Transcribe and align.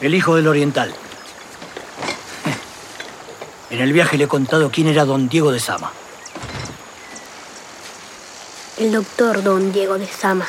El 0.00 0.14
hijo 0.14 0.36
del 0.36 0.46
oriental. 0.48 0.94
En 3.70 3.80
el 3.80 3.92
viaje 3.92 4.16
le 4.16 4.24
he 4.24 4.28
contado 4.28 4.70
quién 4.70 4.86
era 4.88 5.04
don 5.04 5.28
Diego 5.28 5.50
de 5.52 5.60
Sama. 5.60 5.92
El 8.78 8.92
doctor 8.92 9.42
don 9.42 9.72
Diego 9.72 9.98
de 9.98 10.06
Sama. 10.06 10.46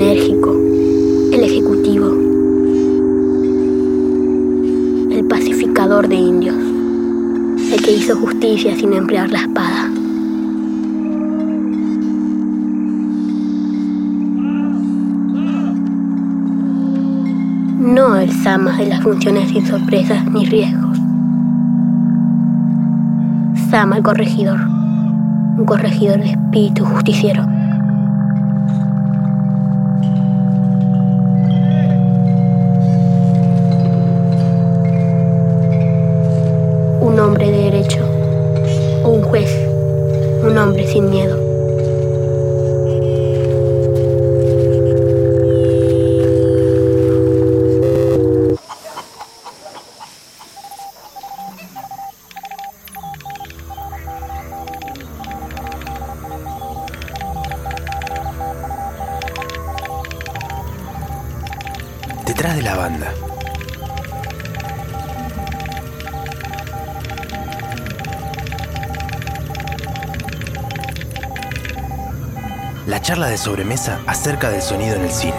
Enérgico. 0.00 0.52
El 1.32 1.42
ejecutivo. 1.42 2.06
El 5.10 5.24
pacificador 5.26 6.08
de 6.08 6.14
indios. 6.14 6.56
El 7.72 7.82
que 7.82 7.96
hizo 7.96 8.16
justicia 8.16 8.76
sin 8.76 8.92
emplear 8.92 9.28
la 9.30 9.40
espada. 9.40 9.88
No 17.80 18.16
el 18.16 18.30
Sama 18.30 18.76
de 18.76 18.86
las 18.86 19.02
funciones 19.02 19.48
sin 19.48 19.66
sorpresas 19.66 20.30
ni 20.30 20.46
riesgos. 20.46 20.96
Sama 23.70 23.96
el 23.96 24.02
corregidor 24.04 24.60
un 25.58 25.64
corregidor 25.64 26.20
de 26.20 26.30
espíritu 26.30 26.84
justiciero. 26.84 27.44
Un 37.08 37.18
hombre 37.20 37.50
de 37.50 37.70
derecho, 37.70 38.04
un 39.02 39.22
juez, 39.22 39.50
un 40.42 40.58
hombre 40.58 40.86
sin 40.86 41.08
miedo. 41.08 41.47
De 73.38 73.44
sobremesa 73.44 74.00
acerca 74.06 74.50
del 74.50 74.60
sonido 74.60 74.96
en 74.96 75.02
el 75.02 75.10
cine. 75.10 75.34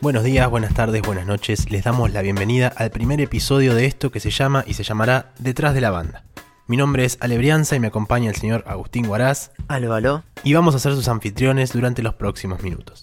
Buenos 0.00 0.24
días, 0.24 0.50
buenas 0.50 0.74
tardes, 0.74 1.02
buenas 1.02 1.26
noches. 1.26 1.70
Les 1.70 1.84
damos 1.84 2.12
la 2.12 2.22
bienvenida 2.22 2.68
al 2.76 2.90
primer 2.90 3.20
episodio 3.20 3.74
de 3.74 3.86
esto 3.86 4.10
que 4.10 4.20
se 4.20 4.30
llama 4.30 4.64
y 4.66 4.74
se 4.74 4.82
llamará 4.82 5.32
Detrás 5.38 5.72
de 5.74 5.80
la 5.80 5.90
banda. 5.90 6.24
Mi 6.66 6.76
nombre 6.76 7.04
es 7.04 7.18
Alebrianza 7.20 7.76
y 7.76 7.80
me 7.80 7.88
acompaña 7.88 8.30
el 8.30 8.36
señor 8.36 8.64
Agustín 8.66 9.06
Guaraz. 9.06 9.52
Aló, 9.68 9.94
aló. 9.94 10.24
Y 10.42 10.54
vamos 10.54 10.74
a 10.74 10.80
ser 10.80 10.94
sus 10.94 11.06
anfitriones 11.06 11.72
durante 11.72 12.02
los 12.02 12.14
próximos 12.14 12.62
minutos. 12.62 13.02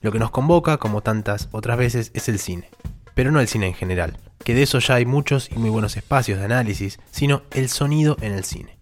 Lo 0.00 0.10
que 0.10 0.18
nos 0.18 0.32
convoca, 0.32 0.78
como 0.78 1.02
tantas 1.02 1.48
otras 1.52 1.78
veces, 1.78 2.10
es 2.14 2.28
el 2.28 2.38
cine. 2.40 2.68
Pero 3.14 3.30
no 3.30 3.40
el 3.40 3.48
cine 3.48 3.68
en 3.68 3.74
general, 3.74 4.18
que 4.44 4.54
de 4.54 4.62
eso 4.62 4.78
ya 4.78 4.96
hay 4.96 5.06
muchos 5.06 5.50
y 5.50 5.58
muy 5.58 5.70
buenos 5.70 5.96
espacios 5.96 6.38
de 6.38 6.44
análisis, 6.44 6.98
sino 7.10 7.42
el 7.52 7.68
sonido 7.68 8.16
en 8.20 8.32
el 8.32 8.44
cine. 8.44 8.78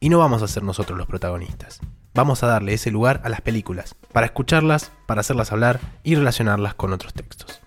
Y 0.00 0.08
no 0.08 0.18
vamos 0.18 0.42
a 0.42 0.48
ser 0.48 0.62
nosotros 0.62 0.98
los 0.98 1.06
protagonistas. 1.06 1.80
Vamos 2.14 2.42
a 2.42 2.48
darle 2.48 2.74
ese 2.74 2.90
lugar 2.90 3.20
a 3.24 3.28
las 3.28 3.40
películas, 3.40 3.94
para 4.12 4.26
escucharlas, 4.26 4.90
para 5.06 5.20
hacerlas 5.20 5.52
hablar 5.52 5.80
y 6.02 6.14
relacionarlas 6.14 6.74
con 6.74 6.92
otros 6.92 7.14
textos. 7.14 7.60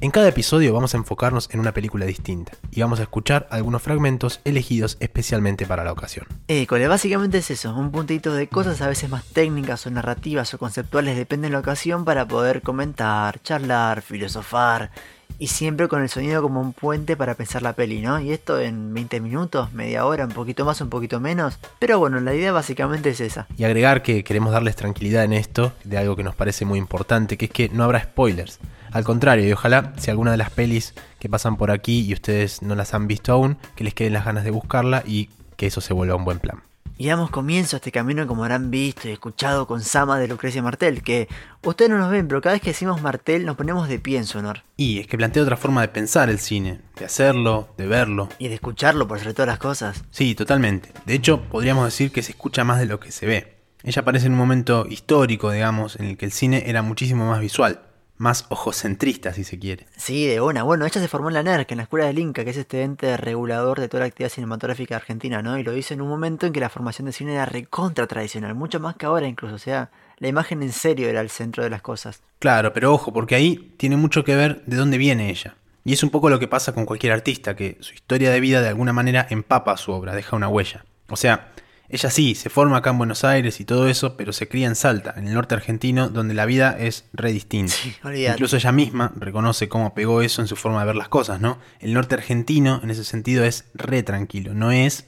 En 0.00 0.10
cada 0.10 0.28
episodio 0.28 0.74
vamos 0.74 0.94
a 0.94 0.98
enfocarnos 0.98 1.48
en 1.52 1.60
una 1.60 1.72
película 1.72 2.04
distinta 2.04 2.52
y 2.70 2.82
vamos 2.82 3.00
a 3.00 3.04
escuchar 3.04 3.48
algunos 3.50 3.80
fragmentos 3.80 4.40
elegidos 4.44 4.98
especialmente 5.00 5.64
para 5.64 5.84
la 5.84 5.92
ocasión. 5.92 6.26
École, 6.48 6.86
básicamente 6.86 7.38
es 7.38 7.50
eso, 7.50 7.74
un 7.74 7.90
puntito 7.90 8.34
de 8.34 8.46
cosas 8.46 8.82
a 8.82 8.88
veces 8.88 9.08
más 9.08 9.24
técnicas 9.24 9.86
o 9.86 9.90
narrativas 9.90 10.52
o 10.52 10.58
conceptuales, 10.58 11.16
depende 11.16 11.48
de 11.48 11.52
la 11.52 11.60
ocasión, 11.60 12.04
para 12.04 12.28
poder 12.28 12.60
comentar, 12.60 13.42
charlar, 13.42 14.02
filosofar 14.02 14.90
y 15.38 15.48
siempre 15.48 15.88
con 15.88 16.02
el 16.02 16.08
sonido 16.08 16.42
como 16.42 16.60
un 16.60 16.72
puente 16.72 17.16
para 17.16 17.34
pensar 17.34 17.62
la 17.62 17.74
peli, 17.74 18.00
¿no? 18.00 18.20
Y 18.20 18.32
esto 18.32 18.60
en 18.60 18.92
20 18.94 19.20
minutos, 19.20 19.72
media 19.72 20.06
hora, 20.06 20.24
un 20.24 20.32
poquito 20.32 20.64
más, 20.64 20.80
un 20.80 20.88
poquito 20.88 21.20
menos. 21.20 21.58
Pero 21.78 21.98
bueno, 21.98 22.20
la 22.20 22.34
idea 22.34 22.52
básicamente 22.52 23.10
es 23.10 23.20
esa. 23.20 23.46
Y 23.56 23.64
agregar 23.64 24.02
que 24.02 24.24
queremos 24.24 24.52
darles 24.52 24.76
tranquilidad 24.76 25.24
en 25.24 25.32
esto, 25.32 25.72
de 25.84 25.98
algo 25.98 26.16
que 26.16 26.24
nos 26.24 26.34
parece 26.34 26.64
muy 26.64 26.78
importante, 26.78 27.36
que 27.36 27.46
es 27.46 27.50
que 27.50 27.68
no 27.68 27.84
habrá 27.84 28.02
spoilers. 28.02 28.58
Al 28.92 29.04
contrario, 29.04 29.46
y 29.46 29.52
ojalá 29.52 29.92
si 29.98 30.10
alguna 30.10 30.30
de 30.30 30.36
las 30.38 30.50
pelis 30.50 30.94
que 31.18 31.28
pasan 31.28 31.56
por 31.56 31.70
aquí 31.70 32.06
y 32.06 32.12
ustedes 32.12 32.62
no 32.62 32.74
las 32.74 32.94
han 32.94 33.06
visto 33.06 33.32
aún, 33.32 33.58
que 33.74 33.84
les 33.84 33.94
queden 33.94 34.12
las 34.12 34.24
ganas 34.24 34.44
de 34.44 34.50
buscarla 34.50 35.02
y 35.06 35.28
que 35.56 35.66
eso 35.66 35.80
se 35.80 35.92
vuelva 35.92 36.16
un 36.16 36.24
buen 36.24 36.38
plan. 36.38 36.65
Y 36.98 37.08
damos 37.08 37.28
comienzo 37.28 37.76
a 37.76 37.78
este 37.78 37.92
camino 37.92 38.26
como 38.26 38.44
habrán 38.44 38.70
visto 38.70 39.06
y 39.06 39.10
escuchado 39.10 39.66
con 39.66 39.82
Sama 39.82 40.18
de 40.18 40.28
Lucrecia 40.28 40.62
Martel, 40.62 41.02
que 41.02 41.28
ustedes 41.62 41.90
no 41.90 41.98
nos 41.98 42.10
ven, 42.10 42.26
pero 42.26 42.40
cada 42.40 42.54
vez 42.54 42.62
que 42.62 42.70
decimos 42.70 43.02
Martel 43.02 43.44
nos 43.44 43.56
ponemos 43.56 43.86
de 43.86 43.98
pie 43.98 44.16
en 44.16 44.24
su 44.24 44.38
honor. 44.38 44.62
Y 44.78 45.00
es 45.00 45.06
que 45.06 45.18
plantea 45.18 45.42
otra 45.42 45.58
forma 45.58 45.82
de 45.82 45.88
pensar 45.88 46.30
el 46.30 46.38
cine, 46.38 46.80
de 46.98 47.04
hacerlo, 47.04 47.68
de 47.76 47.86
verlo. 47.86 48.30
Y 48.38 48.48
de 48.48 48.54
escucharlo 48.54 49.06
por 49.06 49.18
sobre 49.18 49.34
todas 49.34 49.48
las 49.48 49.58
cosas. 49.58 50.04
Sí, 50.10 50.34
totalmente. 50.34 50.90
De 51.04 51.12
hecho, 51.12 51.42
podríamos 51.42 51.84
decir 51.84 52.10
que 52.10 52.22
se 52.22 52.32
escucha 52.32 52.64
más 52.64 52.78
de 52.78 52.86
lo 52.86 52.98
que 52.98 53.12
se 53.12 53.26
ve. 53.26 53.56
Ella 53.82 54.00
aparece 54.00 54.26
en 54.26 54.32
un 54.32 54.38
momento 54.38 54.86
histórico, 54.88 55.50
digamos, 55.50 55.96
en 55.96 56.06
el 56.06 56.16
que 56.16 56.24
el 56.24 56.32
cine 56.32 56.64
era 56.66 56.80
muchísimo 56.80 57.28
más 57.28 57.40
visual 57.40 57.85
más 58.18 58.46
ojocentrista, 58.48 59.32
si 59.32 59.44
se 59.44 59.58
quiere. 59.58 59.86
Sí, 59.96 60.26
de 60.26 60.40
una. 60.40 60.62
Bueno, 60.62 60.86
ella 60.86 61.00
se 61.00 61.08
formó 61.08 61.28
en 61.28 61.34
la 61.34 61.42
NERC, 61.42 61.70
en 61.72 61.78
la 61.78 61.82
Escuela 61.84 62.06
del 62.06 62.18
Inca, 62.18 62.44
que 62.44 62.50
es 62.50 62.56
este 62.56 62.82
ente 62.82 63.16
regulador 63.16 63.80
de 63.80 63.88
toda 63.88 64.00
la 64.00 64.06
actividad 64.06 64.30
cinematográfica 64.30 64.96
argentina, 64.96 65.42
¿no? 65.42 65.58
Y 65.58 65.62
lo 65.62 65.76
hizo 65.76 65.94
en 65.94 66.00
un 66.00 66.08
momento 66.08 66.46
en 66.46 66.52
que 66.52 66.60
la 66.60 66.68
formación 66.68 67.06
de 67.06 67.12
cine 67.12 67.34
era 67.34 67.46
recontra 67.46 68.06
tradicional, 68.06 68.54
mucho 68.54 68.80
más 68.80 68.96
que 68.96 69.06
ahora 69.06 69.26
incluso. 69.26 69.54
O 69.54 69.58
sea, 69.58 69.90
la 70.18 70.28
imagen 70.28 70.62
en 70.62 70.72
serio 70.72 71.08
era 71.08 71.20
el 71.20 71.30
centro 71.30 71.62
de 71.62 71.70
las 71.70 71.82
cosas. 71.82 72.22
Claro, 72.38 72.72
pero 72.72 72.92
ojo, 72.92 73.12
porque 73.12 73.34
ahí 73.34 73.74
tiene 73.76 73.96
mucho 73.96 74.24
que 74.24 74.36
ver 74.36 74.62
de 74.66 74.76
dónde 74.76 74.98
viene 74.98 75.30
ella. 75.30 75.56
Y 75.84 75.92
es 75.92 76.02
un 76.02 76.10
poco 76.10 76.30
lo 76.30 76.38
que 76.38 76.48
pasa 76.48 76.74
con 76.74 76.84
cualquier 76.84 77.12
artista, 77.12 77.54
que 77.54 77.76
su 77.80 77.94
historia 77.94 78.30
de 78.30 78.40
vida 78.40 78.60
de 78.60 78.68
alguna 78.68 78.92
manera 78.92 79.26
empapa 79.30 79.76
su 79.76 79.92
obra, 79.92 80.14
deja 80.14 80.34
una 80.34 80.48
huella. 80.48 80.84
O 81.08 81.16
sea, 81.16 81.52
ella 81.88 82.10
sí, 82.10 82.34
se 82.34 82.50
forma 82.50 82.78
acá 82.78 82.90
en 82.90 82.98
Buenos 82.98 83.24
Aires 83.24 83.60
y 83.60 83.64
todo 83.64 83.88
eso, 83.88 84.16
pero 84.16 84.32
se 84.32 84.48
cría 84.48 84.66
en 84.66 84.74
Salta, 84.74 85.14
en 85.16 85.28
el 85.28 85.34
norte 85.34 85.54
argentino, 85.54 86.08
donde 86.08 86.34
la 86.34 86.46
vida 86.46 86.76
es 86.78 87.04
re 87.12 87.32
distinta. 87.32 87.72
Sí, 87.72 87.96
Incluso 88.28 88.56
ella 88.56 88.72
misma 88.72 89.12
reconoce 89.16 89.68
cómo 89.68 89.94
pegó 89.94 90.22
eso 90.22 90.42
en 90.42 90.48
su 90.48 90.56
forma 90.56 90.80
de 90.80 90.86
ver 90.86 90.96
las 90.96 91.08
cosas, 91.08 91.40
¿no? 91.40 91.58
El 91.80 91.94
norte 91.94 92.14
argentino, 92.14 92.80
en 92.82 92.90
ese 92.90 93.04
sentido, 93.04 93.44
es 93.44 93.66
re 93.74 94.02
tranquilo, 94.02 94.52
no 94.54 94.72
es 94.72 95.06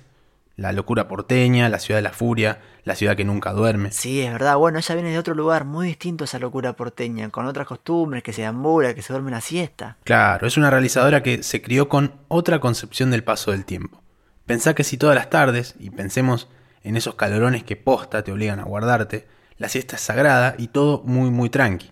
la 0.59 0.73
locura 0.73 1.07
porteña, 1.07 1.69
la 1.69 1.79
ciudad 1.79 1.99
de 1.99 2.03
la 2.03 2.13
furia, 2.13 2.61
la 2.83 2.97
ciudad 2.97 3.17
que 3.17 3.25
nunca 3.25 3.53
duerme. 3.53 3.93
Sí, 3.93 4.23
es 4.23 4.33
verdad. 4.33 4.57
Bueno, 4.57 4.79
ella 4.79 4.95
viene 4.97 5.13
de 5.13 5.19
otro 5.19 5.35
lugar 5.35 5.65
muy 5.65 5.87
distinto 5.87 6.25
a 6.25 6.27
esa 6.27 6.41
locura 6.41 6.73
porteña, 6.75 7.31
con 7.31 7.47
otras 7.47 7.67
costumbres, 7.67 8.25
que 8.25 8.33
se 8.33 8.45
ambula, 8.45 8.93
que 8.93 9.03
se 9.03 9.13
duerme 9.13 9.31
la 9.31 9.41
siesta. 9.41 9.99
Claro, 10.03 10.49
es 10.49 10.57
una 10.57 10.71
realizadora 10.71 11.23
que 11.23 11.45
se 11.45 11.63
crió 11.63 11.89
con 11.89 12.15
otra 12.27 12.59
concepción 12.59 13.13
del 13.13 13.23
paso 13.23 13.53
del 13.53 13.65
tiempo. 13.65 14.03
Pensá 14.47 14.75
que 14.75 14.83
si 14.83 14.97
todas 14.97 15.15
las 15.15 15.31
tardes, 15.31 15.77
y 15.79 15.91
pensemos 15.91 16.49
en 16.83 16.97
esos 16.97 17.15
calorones 17.15 17.65
que 17.65 17.77
posta 17.77 18.23
te 18.23 18.33
obligan 18.33 18.61
a 18.61 18.65
guardarte, 18.65 19.27
la 19.57 19.69
siesta 19.69 19.97
es 19.97 20.03
sagrada 20.03 20.55
y 20.59 20.69
todo 20.69 21.03
muy 21.05 21.31
muy 21.31 21.51
tranqui. 21.51 21.91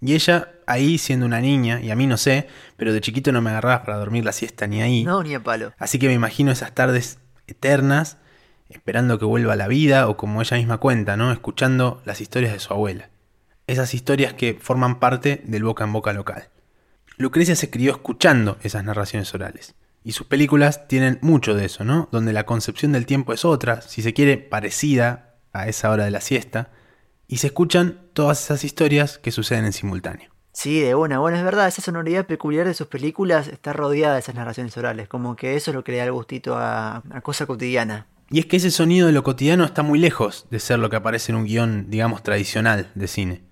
Y 0.00 0.14
ella 0.14 0.52
ahí 0.66 0.96
siendo 0.96 1.26
una 1.26 1.40
niña, 1.40 1.80
y 1.80 1.90
a 1.90 1.96
mí 1.96 2.06
no 2.06 2.16
sé, 2.16 2.46
pero 2.76 2.92
de 2.92 3.00
chiquito 3.00 3.32
no 3.32 3.42
me 3.42 3.50
agarrabas 3.50 3.80
para 3.80 3.98
dormir 3.98 4.24
la 4.24 4.32
siesta 4.32 4.66
ni 4.66 4.80
ahí. 4.80 5.04
No, 5.04 5.22
ni 5.22 5.34
a 5.34 5.42
palo. 5.42 5.72
Así 5.78 5.98
que 5.98 6.06
me 6.06 6.14
imagino 6.14 6.52
esas 6.52 6.72
tardes 6.74 7.18
eternas, 7.46 8.16
esperando 8.70 9.18
que 9.18 9.24
vuelva 9.24 9.54
a 9.54 9.56
la 9.56 9.68
vida, 9.68 10.08
o 10.08 10.16
como 10.16 10.40
ella 10.40 10.56
misma 10.56 10.78
cuenta, 10.78 11.16
¿no? 11.16 11.32
Escuchando 11.32 12.00
las 12.06 12.20
historias 12.20 12.52
de 12.52 12.60
su 12.60 12.72
abuela. 12.72 13.10
esas 13.66 13.94
historias 13.94 14.32
que 14.34 14.58
forman 14.60 14.98
parte 14.98 15.42
del 15.44 15.64
boca 15.64 15.84
en 15.84 15.92
boca 15.92 16.12
local. 16.12 16.48
Lucrecia 17.16 17.54
se 17.54 17.70
crió 17.70 17.92
escuchando 17.92 18.58
esas 18.62 18.82
narraciones 18.84 19.32
orales. 19.34 19.74
Y 20.02 20.12
sus 20.12 20.26
películas 20.26 20.88
tienen 20.88 21.18
mucho 21.20 21.54
de 21.54 21.66
eso, 21.66 21.84
¿no? 21.84 22.08
Donde 22.10 22.32
la 22.32 22.46
concepción 22.46 22.92
del 22.92 23.06
tiempo 23.06 23.32
es 23.32 23.44
otra, 23.44 23.82
si 23.82 24.02
se 24.02 24.14
quiere, 24.14 24.38
parecida 24.38 25.34
a 25.52 25.68
esa 25.68 25.90
hora 25.90 26.04
de 26.04 26.10
la 26.10 26.20
siesta, 26.20 26.70
y 27.26 27.38
se 27.38 27.48
escuchan 27.48 28.08
todas 28.12 28.42
esas 28.42 28.64
historias 28.64 29.18
que 29.18 29.30
suceden 29.30 29.66
en 29.66 29.72
simultáneo. 29.72 30.30
Sí, 30.52 30.80
de 30.80 30.94
una, 30.94 31.20
bueno, 31.20 31.36
es 31.36 31.44
verdad, 31.44 31.68
esa 31.68 31.80
sonoridad 31.80 32.26
peculiar 32.26 32.66
de 32.66 32.74
sus 32.74 32.88
películas 32.88 33.46
está 33.46 33.72
rodeada 33.72 34.14
de 34.14 34.20
esas 34.20 34.34
narraciones 34.34 34.76
orales, 34.76 35.08
como 35.08 35.36
que 35.36 35.54
eso 35.54 35.70
es 35.70 35.74
lo 35.74 35.84
que 35.84 35.92
le 35.92 35.98
da 35.98 36.04
el 36.04 36.12
gustito 36.12 36.56
a, 36.56 37.02
a 37.10 37.20
cosa 37.20 37.46
cotidiana. 37.46 38.06
Y 38.30 38.40
es 38.40 38.46
que 38.46 38.56
ese 38.56 38.70
sonido 38.70 39.06
de 39.06 39.12
lo 39.12 39.22
cotidiano 39.22 39.64
está 39.64 39.82
muy 39.82 39.98
lejos 39.98 40.46
de 40.50 40.60
ser 40.60 40.78
lo 40.78 40.90
que 40.90 40.96
aparece 40.96 41.32
en 41.32 41.38
un 41.38 41.44
guion, 41.44 41.90
digamos, 41.90 42.22
tradicional 42.22 42.90
de 42.94 43.06
cine. 43.06 43.42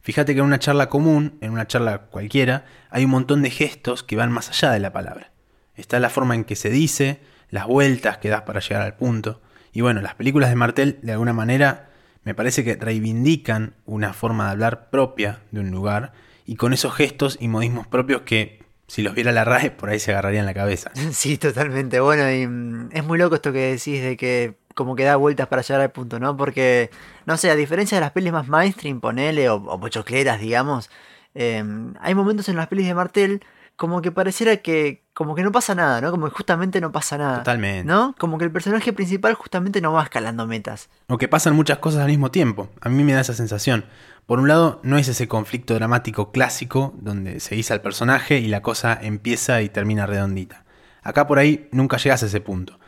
Fíjate 0.00 0.34
que 0.34 0.40
en 0.40 0.46
una 0.46 0.58
charla 0.58 0.88
común, 0.88 1.36
en 1.40 1.50
una 1.50 1.66
charla 1.66 2.06
cualquiera, 2.06 2.64
hay 2.90 3.04
un 3.04 3.10
montón 3.10 3.42
de 3.42 3.50
gestos 3.50 4.02
que 4.02 4.16
van 4.16 4.30
más 4.30 4.48
allá 4.48 4.70
de 4.70 4.78
la 4.78 4.92
palabra. 4.92 5.32
Está 5.76 6.00
la 6.00 6.10
forma 6.10 6.34
en 6.34 6.44
que 6.44 6.56
se 6.56 6.70
dice, 6.70 7.20
las 7.50 7.66
vueltas 7.66 8.18
que 8.18 8.28
das 8.28 8.42
para 8.42 8.60
llegar 8.60 8.82
al 8.82 8.96
punto. 8.96 9.40
Y 9.72 9.82
bueno, 9.82 10.00
las 10.00 10.14
películas 10.14 10.50
de 10.50 10.56
Martel, 10.56 10.98
de 11.02 11.12
alguna 11.12 11.32
manera, 11.32 11.90
me 12.24 12.34
parece 12.34 12.64
que 12.64 12.76
reivindican 12.76 13.74
una 13.84 14.12
forma 14.12 14.46
de 14.46 14.50
hablar 14.52 14.90
propia 14.90 15.40
de 15.50 15.60
un 15.60 15.70
lugar 15.70 16.12
y 16.44 16.56
con 16.56 16.72
esos 16.72 16.94
gestos 16.94 17.36
y 17.40 17.48
modismos 17.48 17.86
propios 17.86 18.22
que 18.22 18.64
si 18.88 19.02
los 19.02 19.14
viera 19.14 19.32
la 19.32 19.44
RAE 19.44 19.72
por 19.72 19.90
ahí 19.90 19.98
se 19.98 20.12
agarrarían 20.12 20.46
la 20.46 20.54
cabeza. 20.54 20.90
Sí, 21.12 21.38
totalmente. 21.38 22.00
Bueno, 22.00 22.30
y 22.30 22.46
mm, 22.46 22.90
es 22.92 23.04
muy 23.04 23.18
loco 23.18 23.34
esto 23.34 23.52
que 23.52 23.72
decís 23.72 24.02
de 24.02 24.16
que 24.16 24.54
como 24.74 24.94
que 24.94 25.04
da 25.04 25.16
vueltas 25.16 25.48
para 25.48 25.62
llegar 25.62 25.80
al 25.80 25.90
punto, 25.90 26.20
¿no? 26.20 26.36
Porque, 26.36 26.90
no 27.24 27.36
sé, 27.36 27.50
a 27.50 27.56
diferencia 27.56 27.96
de 27.96 28.02
las 28.02 28.12
pelis 28.12 28.32
más 28.32 28.46
mainstream, 28.46 29.00
ponele, 29.00 29.48
o, 29.48 29.56
o 29.56 29.80
pochocleras, 29.80 30.38
digamos, 30.38 30.90
eh, 31.34 31.62
hay 32.00 32.14
momentos 32.14 32.48
en 32.48 32.56
las 32.56 32.66
pelis 32.66 32.86
de 32.86 32.94
Martel 32.94 33.42
como 33.76 34.00
que 34.00 34.10
pareciera 34.10 34.56
que 34.58 35.04
como 35.12 35.34
que 35.34 35.42
no 35.42 35.52
pasa 35.52 35.74
nada, 35.74 36.00
¿no? 36.00 36.10
Como 36.10 36.28
que 36.28 36.34
justamente 36.34 36.80
no 36.80 36.92
pasa 36.92 37.16
nada. 37.16 37.38
Totalmente. 37.38 37.84
¿No? 37.84 38.14
Como 38.18 38.36
que 38.36 38.44
el 38.44 38.52
personaje 38.52 38.92
principal 38.92 39.34
justamente 39.34 39.80
no 39.80 39.92
va 39.92 40.02
escalando 40.02 40.46
metas. 40.46 40.90
O 41.08 41.16
que 41.16 41.28
pasan 41.28 41.54
muchas 41.54 41.78
cosas 41.78 42.02
al 42.02 42.08
mismo 42.08 42.30
tiempo. 42.30 42.68
A 42.80 42.88
mí 42.88 43.02
me 43.02 43.14
da 43.14 43.20
esa 43.20 43.32
sensación. 43.32 43.86
Por 44.26 44.40
un 44.40 44.48
lado, 44.48 44.80
no 44.82 44.98
es 44.98 45.08
ese 45.08 45.28
conflicto 45.28 45.74
dramático 45.74 46.32
clásico 46.32 46.94
donde 46.98 47.40
se 47.40 47.54
guisa 47.54 47.74
al 47.74 47.80
personaje 47.80 48.38
y 48.38 48.48
la 48.48 48.60
cosa 48.60 48.98
empieza 49.00 49.62
y 49.62 49.68
termina 49.68 50.04
redondita. 50.04 50.64
Acá 51.02 51.26
por 51.26 51.38
ahí 51.38 51.68
nunca 51.70 51.96
llegas 51.96 52.22
a 52.22 52.26
ese 52.26 52.40
punto. 52.40 52.78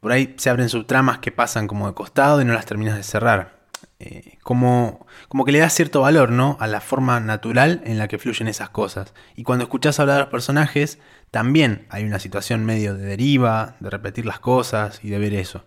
Por 0.00 0.12
ahí 0.12 0.34
se 0.38 0.48
abren 0.48 0.68
subtramas 0.68 1.18
que 1.18 1.30
pasan 1.30 1.66
como 1.68 1.86
de 1.86 1.94
costado 1.94 2.40
y 2.40 2.44
no 2.44 2.54
las 2.54 2.66
terminas 2.66 2.96
de 2.96 3.02
cerrar. 3.02 3.59
Eh, 4.02 4.38
como, 4.42 5.06
como 5.28 5.44
que 5.44 5.52
le 5.52 5.58
da 5.58 5.68
cierto 5.68 6.00
valor, 6.00 6.30
¿no? 6.30 6.56
A 6.58 6.66
la 6.66 6.80
forma 6.80 7.20
natural 7.20 7.82
en 7.84 7.98
la 7.98 8.08
que 8.08 8.18
fluyen 8.18 8.48
esas 8.48 8.70
cosas. 8.70 9.12
Y 9.36 9.42
cuando 9.42 9.64
escuchás 9.64 10.00
hablar 10.00 10.16
a 10.16 10.20
los 10.20 10.30
personajes, 10.30 10.98
también 11.30 11.86
hay 11.90 12.04
una 12.04 12.18
situación 12.18 12.64
medio 12.64 12.94
de 12.94 13.04
deriva, 13.04 13.76
de 13.80 13.90
repetir 13.90 14.24
las 14.24 14.40
cosas 14.40 15.00
y 15.02 15.10
de 15.10 15.18
ver 15.18 15.34
eso. 15.34 15.66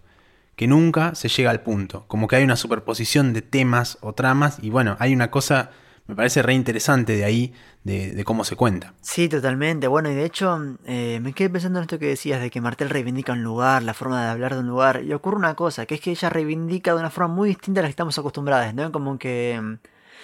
Que 0.55 0.65
nunca 0.65 1.13
se 1.13 1.29
llega 1.29 1.51
al 1.51 1.61
punto. 1.61 2.05
Como 2.07 2.27
que 2.27 2.35
hay 2.35 2.43
una 2.43 2.55
superposición 2.55 3.33
de 3.33 3.43
temas 3.43 3.99
o 4.01 4.13
tramas 4.13 4.57
y 4.63 4.71
bueno, 4.71 4.97
hay 4.99 5.13
una 5.13 5.29
cosa 5.29 5.69
me 6.07 6.15
parece 6.15 6.41
re 6.41 6.53
interesante 6.53 7.15
de 7.15 7.23
ahí, 7.23 7.53
de, 7.83 8.11
de, 8.11 8.23
cómo 8.23 8.43
se 8.43 8.55
cuenta. 8.55 8.93
Sí, 9.01 9.29
totalmente. 9.29 9.87
Bueno, 9.87 10.11
y 10.11 10.15
de 10.15 10.25
hecho, 10.25 10.59
eh, 10.85 11.19
me 11.21 11.33
quedé 11.33 11.49
pensando 11.49 11.79
en 11.79 11.83
esto 11.83 11.99
que 11.99 12.07
decías 12.07 12.41
de 12.41 12.49
que 12.49 12.61
Martel 12.61 12.89
reivindica 12.89 13.33
un 13.33 13.43
lugar, 13.43 13.83
la 13.83 13.93
forma 13.93 14.23
de 14.23 14.29
hablar 14.29 14.53
de 14.53 14.59
un 14.59 14.67
lugar. 14.67 15.03
Y 15.03 15.13
ocurre 15.13 15.37
una 15.37 15.55
cosa, 15.55 15.85
que 15.85 15.95
es 15.95 16.01
que 16.01 16.11
ella 16.11 16.29
reivindica 16.29 16.93
de 16.93 16.99
una 16.99 17.09
forma 17.09 17.33
muy 17.33 17.49
distinta 17.49 17.79
a 17.79 17.83
la 17.83 17.87
que 17.87 17.91
estamos 17.91 18.17
acostumbrados, 18.17 18.73
¿no? 18.73 18.91
Como 18.91 19.17
que. 19.17 19.77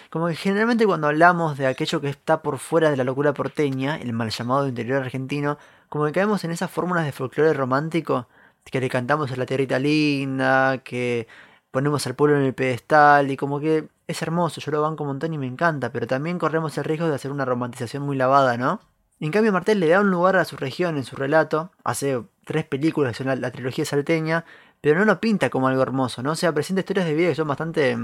Como 0.09 0.27
que 0.27 0.35
generalmente 0.35 0.85
cuando 0.87 1.07
hablamos 1.07 1.57
de 1.57 1.67
aquello 1.67 2.01
que 2.01 2.09
está 2.09 2.41
por 2.41 2.57
fuera 2.57 2.89
de 2.89 2.97
la 2.97 3.03
locura 3.03 3.33
porteña, 3.33 3.97
el 3.97 4.11
mal 4.11 4.31
llamado 4.31 4.67
interior 4.67 5.03
argentino, 5.03 5.59
como 5.87 6.05
que 6.05 6.13
caemos 6.13 6.43
en 6.43 6.51
esas 6.51 6.71
fórmulas 6.71 7.05
de 7.05 7.11
folclore 7.11 7.53
romántico 7.53 8.27
que 8.69 8.79
le 8.79 8.89
cantamos 8.89 9.31
a 9.31 9.35
la 9.35 9.45
tierrita 9.45 9.79
linda, 9.79 10.79
que 10.79 11.27
ponemos 11.71 12.05
al 12.07 12.15
pueblo 12.15 12.37
en 12.37 12.45
el 12.45 12.53
pedestal 12.53 13.31
y 13.31 13.37
como 13.37 13.59
que 13.59 13.87
es 14.09 14.23
hermoso, 14.23 14.59
yo 14.59 14.71
lo 14.71 14.81
banco 14.81 15.03
un 15.03 15.09
montón 15.09 15.35
y 15.35 15.37
me 15.37 15.45
encanta, 15.45 15.91
pero 15.91 16.07
también 16.07 16.39
corremos 16.39 16.75
el 16.79 16.83
riesgo 16.83 17.07
de 17.07 17.13
hacer 17.13 17.31
una 17.31 17.45
romantización 17.45 18.01
muy 18.01 18.17
lavada, 18.17 18.57
¿no? 18.57 18.81
En 19.19 19.31
cambio, 19.31 19.53
Martel 19.53 19.79
le 19.79 19.87
da 19.87 20.01
un 20.01 20.09
lugar 20.09 20.35
a 20.35 20.45
su 20.45 20.57
región 20.57 20.97
en 20.97 21.03
su 21.03 21.15
relato, 21.15 21.71
hace 21.83 22.19
tres 22.43 22.65
películas 22.65 23.11
que 23.15 23.23
son 23.23 23.39
la, 23.39 23.51
trilogía 23.51 23.85
salteña, 23.85 24.45
pero 24.81 24.97
no 24.97 25.05
lo 25.05 25.19
pinta 25.19 25.51
como 25.51 25.67
algo 25.67 25.83
hermoso, 25.83 26.23
¿no? 26.23 26.31
O 26.31 26.35
sea, 26.35 26.51
presenta 26.51 26.79
historias 26.79 27.05
de 27.05 27.13
vida 27.13 27.29
que 27.29 27.35
son 27.35 27.47
bastante, 27.47 27.95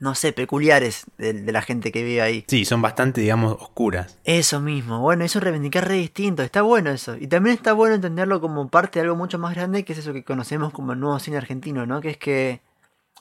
no 0.00 0.14
sé, 0.16 0.32
peculiares 0.32 1.04
de, 1.16 1.32
de, 1.32 1.52
la 1.52 1.62
gente 1.62 1.92
que 1.92 2.02
vive 2.02 2.22
ahí. 2.22 2.44
Sí, 2.48 2.64
son 2.64 2.82
bastante, 2.82 3.20
digamos, 3.20 3.52
oscuras. 3.52 4.18
Eso 4.24 4.60
mismo, 4.60 5.00
bueno, 5.00 5.24
eso 5.24 5.38
reivindicar 5.38 5.86
re 5.86 5.94
distinto, 5.94 6.42
está 6.42 6.62
bueno 6.62 6.90
eso. 6.90 7.16
Y 7.16 7.28
también 7.28 7.54
está 7.54 7.72
bueno 7.72 7.94
entenderlo 7.94 8.40
como 8.40 8.68
parte 8.68 8.98
de 8.98 9.04
algo 9.04 9.14
mucho 9.14 9.38
más 9.38 9.54
grande, 9.54 9.84
que 9.84 9.92
es 9.92 10.00
eso 10.00 10.12
que 10.12 10.24
conocemos 10.24 10.72
como 10.72 10.94
el 10.94 10.98
nuevo 10.98 11.20
cine 11.20 11.36
argentino, 11.36 11.86
¿no? 11.86 12.00
Que 12.00 12.10
es 12.10 12.16
que 12.16 12.65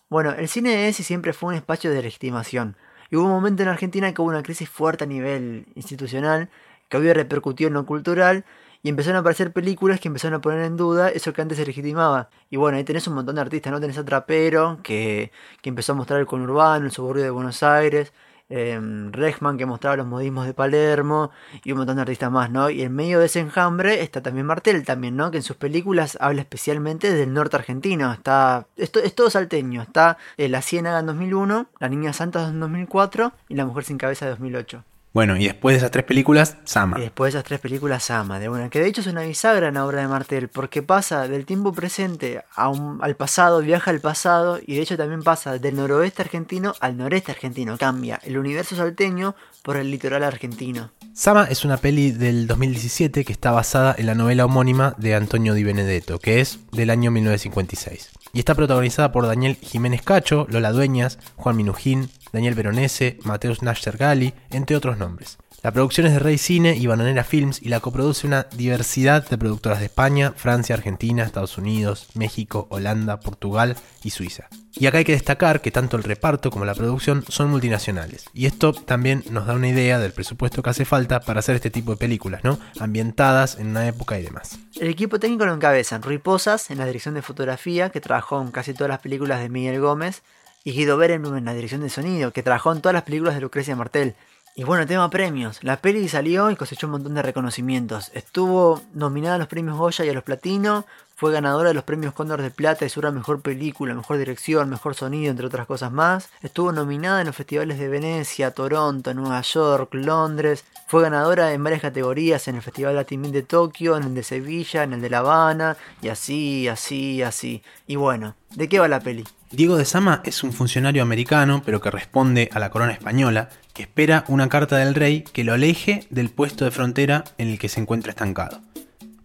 bueno, 0.10 0.32
el 0.32 0.48
cine 0.48 0.88
es 0.88 1.00
y 1.00 1.04
siempre 1.04 1.34
fue 1.34 1.50
un 1.50 1.56
espacio 1.56 1.92
de 1.92 2.02
legitimación. 2.02 2.78
Y 3.10 3.16
hubo 3.16 3.26
un 3.26 3.32
momento 3.32 3.64
en 3.64 3.70
Argentina 3.70 4.14
que 4.14 4.22
hubo 4.22 4.30
una 4.30 4.44
crisis 4.44 4.70
fuerte 4.70 5.04
a 5.04 5.08
nivel 5.08 5.68
institucional, 5.76 6.50
que 6.90 6.98
había 6.98 7.14
repercutido 7.14 7.68
en 7.68 7.74
lo 7.74 7.86
cultural, 7.86 8.46
y 8.84 8.90
empezaron 8.90 9.18
a 9.18 9.20
aparecer 9.22 9.52
películas 9.52 10.00
que 10.00 10.08
empezaron 10.08 10.36
a 10.36 10.42
poner 10.42 10.62
en 10.62 10.78
duda 10.78 11.10
eso 11.10 11.34
que 11.34 11.42
antes 11.42 11.58
se 11.58 11.66
legitimaba. 11.66 12.30
Y 12.52 12.58
bueno, 12.58 12.78
ahí 12.78 12.84
tenés 12.84 13.08
un 13.08 13.16
montón 13.16 13.36
de 13.36 13.42
artistas, 13.42 13.74
¿no? 13.74 13.80
Tenés 13.82 13.98
a 13.98 14.06
Trapero, 14.06 14.80
que, 14.84 15.32
que 15.64 15.70
empezó 15.70 15.94
a 15.94 15.96
mostrar 15.96 16.20
el 16.20 16.28
conurbano, 16.28 16.86
el 16.86 16.92
suburbio 16.92 17.24
de 17.24 17.32
Buenos 17.32 17.64
Aires, 17.64 18.14
eh, 18.50 18.80
Rechman 19.12 19.58
que 19.58 19.66
mostraba 19.66 19.98
los 19.98 20.08
modismos 20.08 20.46
de 20.46 20.54
Palermo 20.54 21.32
y 21.64 21.72
un 21.72 21.80
montón 21.80 21.96
de 21.96 22.04
artistas 22.04 22.32
más, 22.32 22.52
¿no? 22.52 22.70
Y 22.70 22.82
en 22.82 22.94
medio 22.94 23.20
de 23.20 23.26
ese 23.26 23.40
enjambre 23.40 24.02
está 24.02 24.22
también 24.22 24.46
Martel 24.46 24.86
también, 24.86 25.16
¿no? 25.16 25.32
Que 25.32 25.38
en 25.38 25.44
sus 25.44 25.56
películas 25.58 26.18
habla 26.22 26.42
especialmente 26.42 27.14
del 27.14 27.34
norte 27.34 27.56
argentino, 27.58 28.12
está 28.14 28.68
esto 28.76 29.00
es 29.00 29.16
todo 29.16 29.30
salteño, 29.30 29.82
está 29.82 30.18
eh, 30.38 30.50
La 30.50 30.62
Ciénaga 30.62 31.00
en 31.00 31.08
2001, 31.08 31.68
La 31.80 31.90
Niña 31.90 32.14
Santa 32.14 32.48
en 32.48 32.60
2004 32.60 33.34
y 33.50 33.56
La 33.56 33.66
Mujer 33.66 33.84
sin 33.84 33.98
cabeza 33.98 34.26
de 34.26 34.32
2008. 34.32 34.84
Bueno, 35.16 35.38
y 35.38 35.46
después 35.46 35.76
de 35.76 35.78
esas 35.78 35.92
tres 35.92 36.04
películas, 36.04 36.58
Sama. 36.66 37.00
Y 37.00 37.04
después 37.04 37.32
de 37.32 37.40
esas 37.40 37.48
tres 37.48 37.62
películas, 37.62 38.04
Sama, 38.04 38.38
de 38.38 38.50
una. 38.50 38.70
Que 38.70 38.82
de 38.82 38.88
hecho 38.88 39.00
es 39.00 39.08
una 39.08 39.22
bisagra 39.22 39.70
en 39.70 39.76
la 39.76 39.86
obra 39.86 40.02
de 40.02 40.10
Martel, 40.10 40.50
porque 40.50 40.84
pasa 40.84 41.30
del 41.30 41.46
tiempo 41.46 41.72
presente 41.72 42.44
a 42.54 42.68
un, 42.68 43.00
al 43.02 43.16
pasado, 43.16 43.62
viaja 43.62 43.92
al 43.92 44.02
pasado, 44.02 44.60
y 44.62 44.76
de 44.76 44.82
hecho 44.82 44.98
también 44.98 45.24
pasa 45.24 45.58
del 45.58 45.78
noroeste 45.78 46.22
argentino 46.22 46.74
al 46.82 46.98
noreste 46.98 47.32
argentino. 47.32 47.78
Cambia 47.78 48.20
el 48.24 48.38
universo 48.38 48.76
salteño 48.76 49.38
por 49.64 49.78
el 49.78 49.90
litoral 49.90 50.22
argentino. 50.22 50.92
Sama 51.18 51.46
es 51.46 51.64
una 51.64 51.78
peli 51.78 52.12
del 52.12 52.46
2017 52.46 53.24
que 53.24 53.32
está 53.32 53.52
basada 53.52 53.96
en 53.98 54.06
la 54.06 54.16
novela 54.16 54.44
homónima 54.44 54.96
de 54.98 55.16
Antonio 55.16 55.54
Di 55.54 55.64
Benedetto, 55.64 56.20
que 56.20 56.42
es 56.42 56.60
del 56.74 56.90
año 56.90 57.10
1956. 57.10 58.10
Y 58.34 58.40
está 58.40 58.54
protagonizada 58.54 59.14
por 59.14 59.26
Daniel 59.26 59.56
Jiménez 59.56 60.02
Cacho, 60.02 60.46
Lola 60.50 60.74
Dueñas, 60.74 61.18
Juan 61.38 61.56
Minujín, 61.56 62.10
Daniel 62.34 62.54
Veronese, 62.54 63.18
Mateus 63.24 63.62
Nasher 63.62 63.96
Gali, 63.96 64.34
entre 64.52 64.76
otros 64.76 64.98
nombres. 64.98 65.38
La 65.66 65.72
producción 65.72 66.06
es 66.06 66.14
de 66.14 66.20
Rey 66.20 66.38
Cine 66.38 66.76
y 66.76 66.86
Bananera 66.86 67.24
Films 67.24 67.60
y 67.60 67.70
la 67.70 67.80
coproduce 67.80 68.28
una 68.28 68.44
diversidad 68.56 69.28
de 69.28 69.36
productoras 69.36 69.80
de 69.80 69.86
España, 69.86 70.32
Francia, 70.38 70.76
Argentina, 70.76 71.24
Estados 71.24 71.58
Unidos, 71.58 72.10
México, 72.14 72.68
Holanda, 72.70 73.20
Portugal 73.20 73.76
y 74.04 74.12
Suiza. 74.12 74.48
Y 74.74 74.86
acá 74.86 75.00
hay 75.00 75.06
que 75.06 75.14
destacar 75.14 75.62
que 75.62 75.72
tanto 75.72 75.98
el 75.98 76.04
reparto 76.04 76.52
como 76.52 76.66
la 76.66 76.76
producción 76.76 77.26
son 77.30 77.50
multinacionales. 77.50 78.26
Y 78.32 78.46
esto 78.46 78.74
también 78.74 79.24
nos 79.32 79.48
da 79.48 79.56
una 79.56 79.68
idea 79.68 79.98
del 79.98 80.12
presupuesto 80.12 80.62
que 80.62 80.70
hace 80.70 80.86
falta 80.86 81.22
para 81.22 81.40
hacer 81.40 81.56
este 81.56 81.72
tipo 81.72 81.90
de 81.90 81.98
películas, 81.98 82.44
¿no? 82.44 82.60
Ambientadas 82.80 83.58
en 83.58 83.70
una 83.70 83.88
época 83.88 84.20
y 84.20 84.22
demás. 84.22 84.60
El 84.80 84.90
equipo 84.90 85.20
técnico 85.20 85.48
lo 85.48 85.56
encabezan 85.56 86.04
Rui 86.04 86.20
Posas 86.20 86.70
en 86.70 86.78
la 86.78 86.86
dirección 86.86 87.16
de 87.16 87.24
fotografía, 87.24 87.90
que 87.90 88.02
trabajó 88.02 88.40
en 88.40 88.52
casi 88.52 88.76
todas 88.76 88.90
las 88.90 89.00
películas 89.00 89.40
de 89.40 89.50
Miguel 89.50 89.80
Gómez, 89.80 90.22
y 90.64 90.74
Guido 90.74 90.98
Berenblum 90.98 91.38
en 91.38 91.46
la 91.46 91.56
dirección 91.56 91.82
de 91.82 91.90
sonido, 91.90 92.32
que 92.34 92.44
trabajó 92.44 92.72
en 92.72 92.82
todas 92.82 92.94
las 92.94 93.04
películas 93.04 93.34
de 93.34 93.42
Lucrecia 93.42 93.76
Martel. 93.76 94.16
Y 94.58 94.64
bueno, 94.64 94.88
tema 94.88 95.10
premios. 95.10 95.62
La 95.66 95.82
peli 95.82 96.08
salió 96.08 96.50
y 96.50 96.56
cosechó 96.56 96.88
un 96.88 96.92
montón 96.92 97.14
de 97.14 97.22
reconocimientos. 97.22 98.10
Estuvo 98.14 98.82
nominada 98.94 99.36
a 99.36 99.38
los 99.38 99.50
premios 99.50 99.78
Goya 99.78 100.06
y 100.06 100.10
a 100.10 100.14
los 100.14 100.24
Platino. 100.24 100.86
Fue 101.18 101.32
ganadora 101.32 101.70
de 101.70 101.74
los 101.74 101.86
premios 101.86 102.14
Cóndor 102.14 102.42
de 102.42 102.52
Plata 102.52 102.86
y 102.86 102.90
Sur 102.90 103.06
a 103.06 103.12
Mejor 103.12 103.42
Película, 103.42 103.94
Mejor 103.94 104.18
Dirección, 104.18 104.70
Mejor 104.70 104.96
Sonido, 104.96 105.32
entre 105.32 105.46
otras 105.46 105.66
cosas 105.66 105.90
más. 105.90 106.30
Estuvo 106.42 106.74
nominada 106.74 107.22
en 107.22 107.28
los 107.28 107.38
festivales 107.38 107.80
de 107.80 107.88
Venecia, 107.88 108.52
Toronto, 108.52 109.14
Nueva 109.14 109.40
York, 109.40 109.94
Londres. 109.94 110.66
Fue 110.88 111.04
ganadora 111.04 111.54
en 111.54 111.64
varias 111.64 111.82
categorías 111.82 112.50
en 112.50 112.58
el 112.58 112.62
Festival 112.62 112.96
Latin 112.96 113.32
de 113.32 113.44
Tokio, 113.44 113.96
en 113.96 114.04
el 114.04 114.14
de 114.14 114.24
Sevilla, 114.24 114.84
en 114.84 114.92
el 114.92 115.02
de 115.02 115.10
La 115.10 115.20
Habana, 115.20 115.78
y 116.02 116.10
así, 116.10 116.68
así, 116.68 117.24
así. 117.24 117.64
Y 117.88 117.96
bueno, 117.96 118.36
¿de 118.54 118.68
qué 118.68 118.80
va 118.80 118.90
la 118.90 119.00
peli? 119.00 119.24
Diego 119.52 119.78
de 119.78 119.86
Sama 119.86 120.22
es 120.26 120.44
un 120.44 120.52
funcionario 120.52 121.02
americano, 121.02 121.62
pero 121.66 121.80
que 121.80 121.92
responde 121.92 122.50
a 122.52 122.60
la 122.60 122.72
corona 122.72 122.92
española, 122.92 123.48
que 123.74 123.84
espera 123.84 124.26
una 124.28 124.50
carta 124.50 124.76
del 124.76 124.94
rey 124.94 125.22
que 125.22 125.46
lo 125.46 125.54
aleje 125.54 126.08
del 126.10 126.30
puesto 126.30 126.66
de 126.66 126.72
frontera 126.72 127.24
en 127.38 127.48
el 127.48 127.58
que 127.58 127.70
se 127.70 127.80
encuentra 127.80 128.10
estancado. 128.10 128.60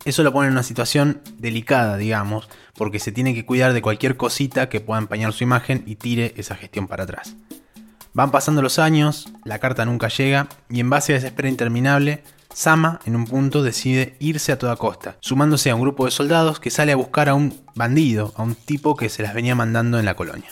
Eso 0.04 0.22
lo 0.22 0.32
pone 0.32 0.48
en 0.48 0.52
una 0.52 0.62
situación 0.62 1.20
delicada, 1.38 1.96
digamos, 1.96 2.48
porque 2.74 2.98
se 2.98 3.12
tiene 3.12 3.34
que 3.34 3.44
cuidar 3.44 3.72
de 3.72 3.82
cualquier 3.82 4.16
cosita 4.16 4.68
que 4.68 4.80
pueda 4.80 5.00
empañar 5.00 5.32
su 5.32 5.44
imagen 5.44 5.82
y 5.86 5.96
tire 5.96 6.32
esa 6.36 6.56
gestión 6.56 6.88
para 6.88 7.04
atrás. 7.04 7.36
Van 8.12 8.30
pasando 8.30 8.62
los 8.62 8.78
años, 8.78 9.28
la 9.44 9.58
carta 9.58 9.84
nunca 9.84 10.08
llega 10.08 10.48
y 10.68 10.80
en 10.80 10.90
base 10.90 11.14
a 11.14 11.16
esa 11.16 11.28
espera 11.28 11.48
interminable, 11.48 12.24
Sama 12.52 13.00
en 13.04 13.14
un 13.14 13.26
punto 13.26 13.62
decide 13.62 14.16
irse 14.18 14.50
a 14.50 14.58
toda 14.58 14.74
costa, 14.74 15.16
sumándose 15.20 15.70
a 15.70 15.76
un 15.76 15.82
grupo 15.82 16.04
de 16.04 16.10
soldados 16.10 16.58
que 16.58 16.70
sale 16.70 16.90
a 16.90 16.96
buscar 16.96 17.28
a 17.28 17.34
un 17.34 17.54
bandido, 17.76 18.32
a 18.36 18.42
un 18.42 18.56
tipo 18.56 18.96
que 18.96 19.08
se 19.08 19.22
las 19.22 19.34
venía 19.34 19.54
mandando 19.54 20.00
en 20.00 20.04
la 20.04 20.14
colonia. 20.14 20.48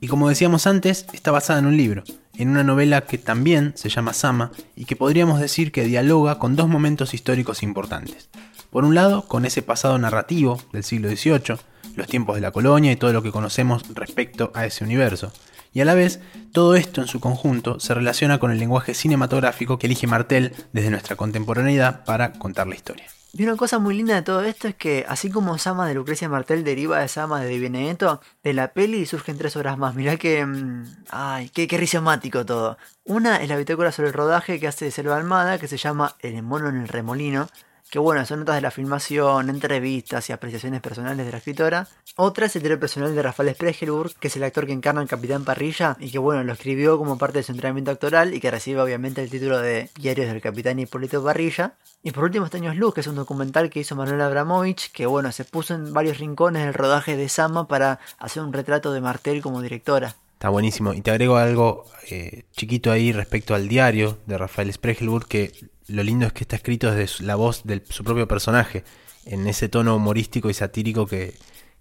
Y 0.00 0.06
como 0.06 0.28
decíamos 0.28 0.66
antes, 0.66 1.06
está 1.12 1.32
basada 1.32 1.58
en 1.58 1.66
un 1.66 1.76
libro, 1.76 2.04
en 2.36 2.48
una 2.48 2.62
novela 2.62 3.00
que 3.02 3.18
también 3.18 3.72
se 3.74 3.88
llama 3.88 4.12
Sama 4.12 4.52
y 4.76 4.84
que 4.84 4.94
podríamos 4.94 5.40
decir 5.40 5.72
que 5.72 5.84
dialoga 5.84 6.38
con 6.38 6.54
dos 6.54 6.68
momentos 6.68 7.14
históricos 7.14 7.64
importantes. 7.64 8.28
Por 8.70 8.84
un 8.84 8.94
lado, 8.94 9.26
con 9.26 9.44
ese 9.44 9.62
pasado 9.62 9.98
narrativo 9.98 10.60
del 10.72 10.84
siglo 10.84 11.08
XVIII, 11.08 11.58
los 11.96 12.06
tiempos 12.06 12.36
de 12.36 12.42
la 12.42 12.52
colonia 12.52 12.92
y 12.92 12.96
todo 12.96 13.12
lo 13.12 13.22
que 13.22 13.32
conocemos 13.32 13.82
respecto 13.94 14.52
a 14.54 14.66
ese 14.66 14.84
universo. 14.84 15.32
Y 15.74 15.80
a 15.80 15.84
la 15.84 15.94
vez, 15.94 16.20
todo 16.52 16.76
esto 16.76 17.00
en 17.00 17.08
su 17.08 17.18
conjunto 17.18 17.80
se 17.80 17.94
relaciona 17.94 18.38
con 18.38 18.52
el 18.52 18.58
lenguaje 18.58 18.94
cinematográfico 18.94 19.78
que 19.78 19.86
elige 19.86 20.06
Martel 20.06 20.54
desde 20.72 20.90
nuestra 20.90 21.16
contemporaneidad 21.16 22.04
para 22.04 22.32
contar 22.32 22.68
la 22.68 22.76
historia. 22.76 23.06
Y 23.32 23.44
una 23.44 23.56
cosa 23.56 23.78
muy 23.78 23.94
linda 23.94 24.14
de 24.14 24.22
todo 24.22 24.42
esto 24.42 24.68
es 24.68 24.74
que, 24.74 25.04
así 25.06 25.30
como 25.30 25.58
Sama 25.58 25.86
de 25.86 25.94
Lucrecia 25.94 26.28
Martel 26.28 26.64
deriva 26.64 26.98
de 27.00 27.08
Sama 27.08 27.42
de 27.42 27.58
Benedetto, 27.60 28.20
de 28.42 28.54
la 28.54 28.72
peli 28.72 29.04
surgen 29.06 29.36
tres 29.36 29.54
obras 29.56 29.76
más. 29.78 29.94
Mirá 29.94 30.16
que. 30.16 30.44
mm, 30.46 31.04
Ay, 31.10 31.50
qué, 31.50 31.68
qué 31.68 31.76
rizomático 31.76 32.46
todo. 32.46 32.78
Una 33.04 33.36
es 33.42 33.48
la 33.48 33.56
bitácora 33.56 33.92
sobre 33.92 34.08
el 34.08 34.14
rodaje 34.14 34.58
que 34.58 34.66
hace 34.66 34.86
de 34.86 34.90
Selva 34.90 35.16
Almada, 35.16 35.58
que 35.58 35.68
se 35.68 35.76
llama 35.76 36.16
El 36.20 36.42
mono 36.42 36.68
en 36.70 36.76
el 36.80 36.88
remolino. 36.88 37.48
Que 37.90 37.98
bueno, 37.98 38.24
son 38.26 38.40
notas 38.40 38.56
de 38.56 38.60
la 38.60 38.70
filmación, 38.70 39.48
entrevistas 39.48 40.28
y 40.28 40.32
apreciaciones 40.32 40.82
personales 40.82 41.24
de 41.24 41.32
la 41.32 41.38
escritora. 41.38 41.88
Otra 42.16 42.46
es 42.46 42.56
el 42.56 42.62
diario 42.62 42.78
personal 42.78 43.14
de 43.14 43.22
Rafael 43.22 43.54
Spregelburg, 43.54 44.14
que 44.16 44.28
es 44.28 44.36
el 44.36 44.44
actor 44.44 44.66
que 44.66 44.72
encarna 44.72 45.00
al 45.00 45.08
Capitán 45.08 45.44
Parrilla 45.44 45.96
y 45.98 46.10
que 46.10 46.18
bueno, 46.18 46.44
lo 46.44 46.52
escribió 46.52 46.98
como 46.98 47.16
parte 47.16 47.38
de 47.38 47.44
su 47.44 47.52
entrenamiento 47.52 47.90
actoral 47.90 48.34
y 48.34 48.40
que 48.40 48.50
recibe 48.50 48.82
obviamente 48.82 49.22
el 49.22 49.30
título 49.30 49.58
de 49.58 49.90
Diarios 49.98 50.28
del 50.28 50.42
Capitán 50.42 50.78
Hipólito 50.78 51.24
Parrilla. 51.24 51.74
Y 52.02 52.10
por 52.10 52.24
último 52.24 52.44
está 52.44 52.58
Años 52.58 52.76
Luz, 52.76 52.92
que 52.92 53.00
es 53.00 53.06
un 53.06 53.16
documental 53.16 53.70
que 53.70 53.80
hizo 53.80 53.96
Manuel 53.96 54.20
Abramovich, 54.20 54.92
que 54.92 55.06
bueno, 55.06 55.32
se 55.32 55.44
puso 55.44 55.74
en 55.74 55.92
varios 55.92 56.18
rincones 56.18 56.64
del 56.64 56.74
rodaje 56.74 57.16
de 57.16 57.28
Sama 57.28 57.68
para 57.68 58.00
hacer 58.18 58.42
un 58.42 58.52
retrato 58.52 58.92
de 58.92 59.00
Martel 59.00 59.40
como 59.40 59.62
directora. 59.62 60.14
Está 60.34 60.50
buenísimo. 60.50 60.92
Y 60.92 61.00
te 61.00 61.10
agrego 61.10 61.36
algo 61.36 61.84
eh, 62.10 62.44
chiquito 62.52 62.92
ahí 62.92 63.12
respecto 63.12 63.56
al 63.56 63.66
diario 63.66 64.18
de 64.26 64.38
Rafael 64.38 64.72
Spregelburg, 64.72 65.26
que 65.26 65.52
lo 65.88 66.02
lindo 66.02 66.26
es 66.26 66.32
que 66.32 66.44
está 66.44 66.56
escrito 66.56 66.94
desde 66.94 67.24
la 67.24 67.34
voz 67.34 67.64
de 67.64 67.82
su 67.88 68.04
propio 68.04 68.28
personaje, 68.28 68.84
en 69.24 69.46
ese 69.46 69.68
tono 69.68 69.96
humorístico 69.96 70.48
y 70.48 70.54
satírico 70.54 71.06
que, 71.06 71.34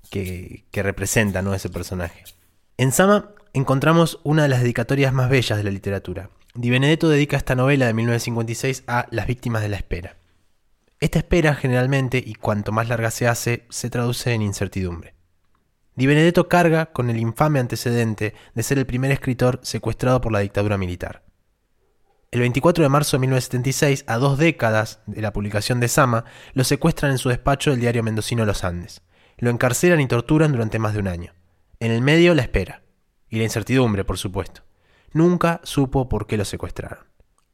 que, 0.09 0.65
que 0.71 0.83
representa 0.83 1.41
¿no? 1.41 1.53
ese 1.53 1.69
personaje. 1.69 2.23
En 2.77 2.91
Sama 2.91 3.31
encontramos 3.53 4.19
una 4.23 4.43
de 4.43 4.49
las 4.49 4.61
dedicatorias 4.61 5.13
más 5.13 5.29
bellas 5.29 5.57
de 5.57 5.63
la 5.63 5.71
literatura. 5.71 6.29
Di 6.53 6.69
Benedetto 6.69 7.09
dedica 7.09 7.37
esta 7.37 7.55
novela 7.55 7.85
de 7.85 7.93
1956 7.93 8.83
a 8.87 9.07
las 9.11 9.27
víctimas 9.27 9.61
de 9.61 9.69
la 9.69 9.77
espera. 9.77 10.17
Esta 10.99 11.19
espera 11.19 11.53
generalmente, 11.53 12.23
y 12.25 12.33
cuanto 12.33 12.71
más 12.71 12.89
larga 12.89 13.11
se 13.11 13.27
hace, 13.27 13.65
se 13.69 13.89
traduce 13.89 14.33
en 14.33 14.41
incertidumbre. 14.41 15.13
Di 15.95 16.07
Benedetto 16.07 16.47
carga 16.47 16.87
con 16.87 17.09
el 17.09 17.17
infame 17.17 17.59
antecedente 17.59 18.33
de 18.55 18.63
ser 18.63 18.79
el 18.79 18.87
primer 18.87 19.11
escritor 19.11 19.59
secuestrado 19.63 20.21
por 20.21 20.31
la 20.31 20.39
dictadura 20.39 20.77
militar. 20.77 21.26
El 22.29 22.41
24 22.41 22.83
de 22.83 22.89
marzo 22.89 23.15
de 23.15 23.21
1976, 23.21 24.03
a 24.05 24.17
dos 24.17 24.37
décadas 24.37 24.99
de 25.05 25.21
la 25.21 25.31
publicación 25.31 25.79
de 25.79 25.87
Sama, 25.87 26.25
lo 26.53 26.65
secuestran 26.65 27.11
en 27.11 27.19
su 27.19 27.29
despacho 27.29 27.71
del 27.71 27.79
diario 27.79 28.03
mendocino 28.03 28.45
Los 28.45 28.65
Andes. 28.65 29.01
Lo 29.37 29.49
encarcelan 29.49 30.01
y 30.01 30.07
torturan 30.07 30.51
durante 30.51 30.77
más 30.77 30.93
de 30.93 30.99
un 30.99 31.07
año. 31.07 31.33
En 31.79 31.91
el 31.91 32.01
medio 32.01 32.35
la 32.35 32.41
espera. 32.41 32.81
Y 33.29 33.37
la 33.37 33.45
incertidumbre, 33.45 34.03
por 34.03 34.17
supuesto. 34.17 34.63
Nunca 35.13 35.61
supo 35.63 36.09
por 36.09 36.27
qué 36.27 36.35
lo 36.35 36.43
secuestraron. 36.43 37.05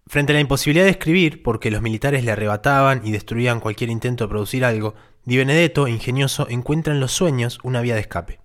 Frente 0.08 0.34
a 0.34 0.36
la 0.36 0.42
imposibilidad 0.42 0.86
de 0.86 0.92
escribir, 0.92 1.44
porque 1.44 1.70
los 1.70 1.84
militares 1.84 2.24
le 2.24 2.32
arrebataban 2.32 3.02
y 3.06 3.12
destruían 3.12 3.60
cualquier 3.60 3.92
intento 3.92 4.24
de 4.24 4.30
producir 4.30 4.66
algo, 4.66 4.96
Di 5.24 5.38
Benedetto, 5.38 5.88
ingenioso, 5.88 6.48
encuentra 6.50 6.94
en 6.94 7.00
los 7.00 7.12
sueños 7.12 7.60
una 7.62 7.82
vía 7.82 7.94
de 7.94 8.02
escape. 8.02 8.40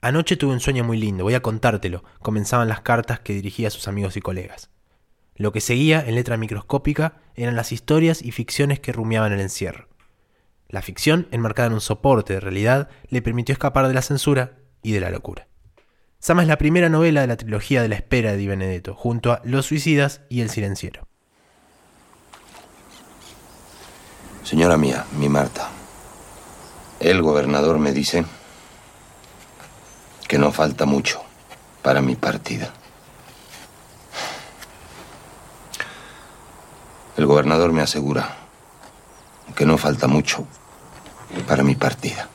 Anoche 0.00 0.38
tuve 0.38 0.54
un 0.54 0.60
sueño 0.60 0.84
muy 0.84 0.96
lindo, 0.96 1.24
voy 1.24 1.34
a 1.34 1.42
contártelo, 1.42 2.02
comenzaban 2.20 2.68
las 2.68 2.80
cartas 2.80 3.20
que 3.20 3.34
dirigía 3.34 3.68
a 3.68 3.70
sus 3.70 3.86
amigos 3.88 4.16
y 4.16 4.22
colegas. 4.22 4.70
Lo 5.40 5.52
que 5.52 5.62
seguía, 5.62 6.04
en 6.06 6.16
letra 6.16 6.36
microscópica, 6.36 7.14
eran 7.34 7.56
las 7.56 7.72
historias 7.72 8.20
y 8.20 8.30
ficciones 8.30 8.78
que 8.78 8.92
rumiaban 8.92 9.32
el 9.32 9.40
encierro. 9.40 9.88
La 10.68 10.82
ficción, 10.82 11.28
enmarcada 11.30 11.68
en 11.68 11.72
un 11.72 11.80
soporte 11.80 12.34
de 12.34 12.40
realidad, 12.40 12.90
le 13.08 13.22
permitió 13.22 13.54
escapar 13.54 13.88
de 13.88 13.94
la 13.94 14.02
censura 14.02 14.58
y 14.82 14.92
de 14.92 15.00
la 15.00 15.08
locura. 15.08 15.48
Sama 16.18 16.42
es 16.42 16.48
la 16.48 16.58
primera 16.58 16.90
novela 16.90 17.22
de 17.22 17.26
la 17.26 17.38
trilogía 17.38 17.80
de 17.80 17.88
la 17.88 17.94
espera 17.94 18.32
de 18.32 18.36
Di 18.36 18.48
Benedetto, 18.48 18.94
junto 18.94 19.32
a 19.32 19.40
Los 19.42 19.64
suicidas 19.64 20.20
y 20.28 20.42
El 20.42 20.50
silenciero. 20.50 21.08
Señora 24.42 24.76
mía, 24.76 25.06
mi 25.16 25.30
Marta, 25.30 25.70
el 27.00 27.22
gobernador 27.22 27.78
me 27.78 27.92
dice 27.92 28.26
que 30.28 30.36
no 30.36 30.52
falta 30.52 30.84
mucho 30.84 31.22
para 31.80 32.02
mi 32.02 32.14
partida. 32.14 32.74
El 37.20 37.26
gobernador 37.26 37.70
me 37.74 37.82
asegura 37.82 38.34
que 39.54 39.66
no 39.66 39.76
falta 39.76 40.06
mucho 40.06 40.46
para 41.46 41.62
mi 41.62 41.74
partida. 41.74 42.30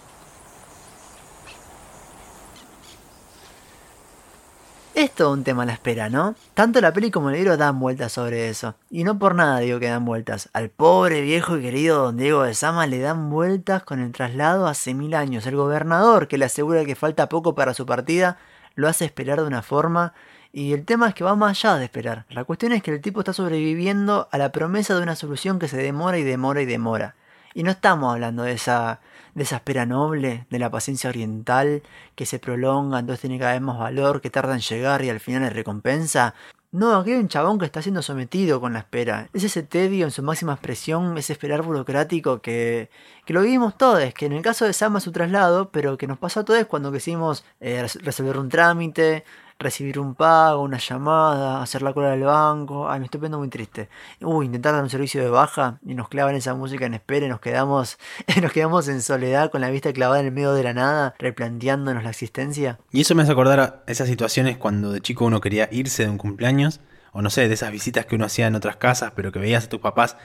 Es 4.93 5.09
todo 5.09 5.33
un 5.33 5.43
tema 5.43 5.63
a 5.63 5.65
la 5.65 5.73
espera, 5.73 6.09
¿no? 6.09 6.35
Tanto 6.53 6.81
la 6.81 6.93
peli 6.93 7.09
como 7.09 7.31
el 7.31 7.37
libro 7.37 7.57
dan 7.57 7.79
vueltas 7.79 8.11
sobre 8.11 8.47
eso. 8.47 8.75
Y 8.91 9.03
no 9.03 9.17
por 9.17 9.33
nada 9.33 9.57
digo 9.57 9.79
que 9.79 9.87
dan 9.87 10.05
vueltas. 10.05 10.49
Al 10.53 10.69
pobre 10.69 11.21
viejo 11.21 11.57
y 11.57 11.63
querido 11.63 12.03
don 12.03 12.17
Diego 12.17 12.43
de 12.43 12.53
Sama 12.53 12.85
le 12.85 12.99
dan 12.99 13.31
vueltas 13.31 13.81
con 13.81 13.99
el 13.99 14.11
traslado 14.11 14.67
hace 14.67 14.93
mil 14.93 15.15
años. 15.15 15.47
El 15.47 15.55
gobernador, 15.55 16.27
que 16.27 16.37
le 16.37 16.45
asegura 16.45 16.85
que 16.85 16.93
falta 16.93 17.27
poco 17.27 17.55
para 17.55 17.73
su 17.73 17.87
partida, 17.87 18.37
lo 18.75 18.87
hace 18.87 19.05
esperar 19.05 19.41
de 19.41 19.47
una 19.47 19.63
forma. 19.63 20.13
Y 20.57 20.71
el 20.71 20.85
tema 20.85 21.09
es 21.09 21.13
que 21.15 21.25
va 21.25 21.35
más 21.35 21.65
allá 21.65 21.75
de 21.75 21.83
esperar. 21.83 22.25
La 22.29 22.45
cuestión 22.45 22.71
es 22.71 22.81
que 22.81 22.91
el 22.91 23.01
tipo 23.01 23.19
está 23.19 23.33
sobreviviendo 23.33 24.29
a 24.31 24.38
la 24.38 24.53
promesa 24.53 24.95
de 24.95 25.03
una 25.03 25.17
solución 25.17 25.59
que 25.59 25.67
se 25.67 25.75
demora 25.75 26.17
y 26.17 26.24
demora 26.24 26.62
y 26.62 26.65
demora. 26.65 27.15
Y 27.53 27.63
no 27.63 27.71
estamos 27.71 28.13
hablando 28.13 28.43
de 28.43 28.53
esa, 28.53 29.01
de 29.33 29.43
esa 29.43 29.57
espera 29.57 29.85
noble, 29.85 30.45
de 30.50 30.59
la 30.59 30.71
paciencia 30.71 31.09
oriental, 31.09 31.83
que 32.15 32.25
se 32.25 32.39
prolonga, 32.39 33.00
entonces 33.00 33.19
tiene 33.19 33.38
cada 33.38 33.51
vez 33.51 33.62
más 33.62 33.77
valor, 33.77 34.21
que 34.21 34.29
tarda 34.29 34.53
en 34.53 34.62
llegar 34.62 35.03
y 35.03 35.09
al 35.09 35.19
final 35.19 35.43
es 35.43 35.51
recompensa. 35.51 36.33
No, 36.71 36.95
aquí 36.95 37.12
hay 37.12 37.19
un 37.19 37.27
chabón 37.27 37.59
que 37.59 37.65
está 37.65 37.81
siendo 37.81 38.01
sometido 38.01 38.62
con 38.62 38.71
la 38.71 38.79
espera. 38.79 39.27
Es 39.33 39.43
ese 39.43 39.63
tedio 39.63 40.05
en 40.05 40.12
su 40.12 40.24
máxima 40.24 40.53
expresión, 40.53 41.17
ese 41.17 41.33
esperar 41.33 41.63
burocrático 41.63 42.41
que, 42.41 42.89
que 43.25 43.33
lo 43.33 43.41
vivimos 43.41 43.77
todos, 43.77 44.13
que 44.13 44.25
en 44.25 44.33
el 44.33 44.41
caso 44.41 44.63
de 44.63 44.71
Sama 44.71 45.01
su 45.01 45.12
traslado, 45.12 45.69
pero 45.69 45.97
que 45.97 46.07
nos 46.07 46.17
pasa 46.17 46.41
a 46.41 46.45
todos 46.45 46.65
cuando 46.65 46.93
quisimos 46.93 47.43
eh, 47.59 47.81
res- 47.81 48.01
resolver 48.03 48.38
un 48.38 48.47
trámite, 48.47 49.25
recibir 49.57 50.00
un 50.00 50.15
pago, 50.15 50.62
una 50.62 50.77
llamada, 50.77 51.62
hacer 51.62 51.81
la 51.81 51.93
cola 51.93 52.12
del 52.12 52.24
banco. 52.24 52.89
Ay, 52.89 53.00
me 53.00 53.05
estoy 53.05 53.19
poniendo 53.19 53.39
muy 53.39 53.50
triste. 53.50 53.89
Uy, 54.21 54.45
intentar 54.47 54.74
dar 54.74 54.83
un 54.83 54.89
servicio 54.89 55.21
de 55.21 55.29
baja 55.29 55.79
y 55.85 55.93
nos 55.95 56.09
clavan 56.09 56.35
esa 56.35 56.53
música 56.53 56.85
en 56.85 56.93
espera 56.93 57.25
y 57.25 57.29
nos 57.29 57.39
quedamos, 57.39 57.97
nos 58.41 58.51
quedamos 58.51 58.88
en 58.88 59.01
soledad 59.01 59.51
con 59.51 59.62
la 59.62 59.69
vista 59.69 59.93
clavada 59.93 60.19
en 60.19 60.27
el 60.27 60.31
medio 60.31 60.53
de 60.53 60.63
la 60.63 60.74
nada, 60.74 61.15
replanteándonos 61.19 62.03
la 62.03 62.09
existencia. 62.09 62.79
Y 62.91 63.01
eso 63.01 63.15
me 63.15 63.24
hace 63.24 63.31
acordar 63.31 63.59
a 63.59 63.83
esas 63.88 64.07
situaciones 64.07 64.57
cuando 64.57 64.91
de 64.91 65.01
chico 65.01 65.25
uno 65.25 65.41
quería 65.41 65.69
irse 65.71 66.03
de 66.03 66.09
un 66.09 66.17
cumpleaños, 66.17 66.81
o 67.12 67.21
no 67.21 67.29
sé, 67.29 67.47
de 67.47 67.53
esas 67.53 67.71
visitas 67.71 68.05
que 68.05 68.15
uno 68.15 68.25
hacía 68.25 68.47
en 68.47 68.55
otras 68.55 68.75
casas, 68.75 69.13
pero 69.15 69.31
que 69.31 69.39
veías 69.39 69.65
a 69.65 69.69
tus 69.69 69.79
papás 69.79 70.17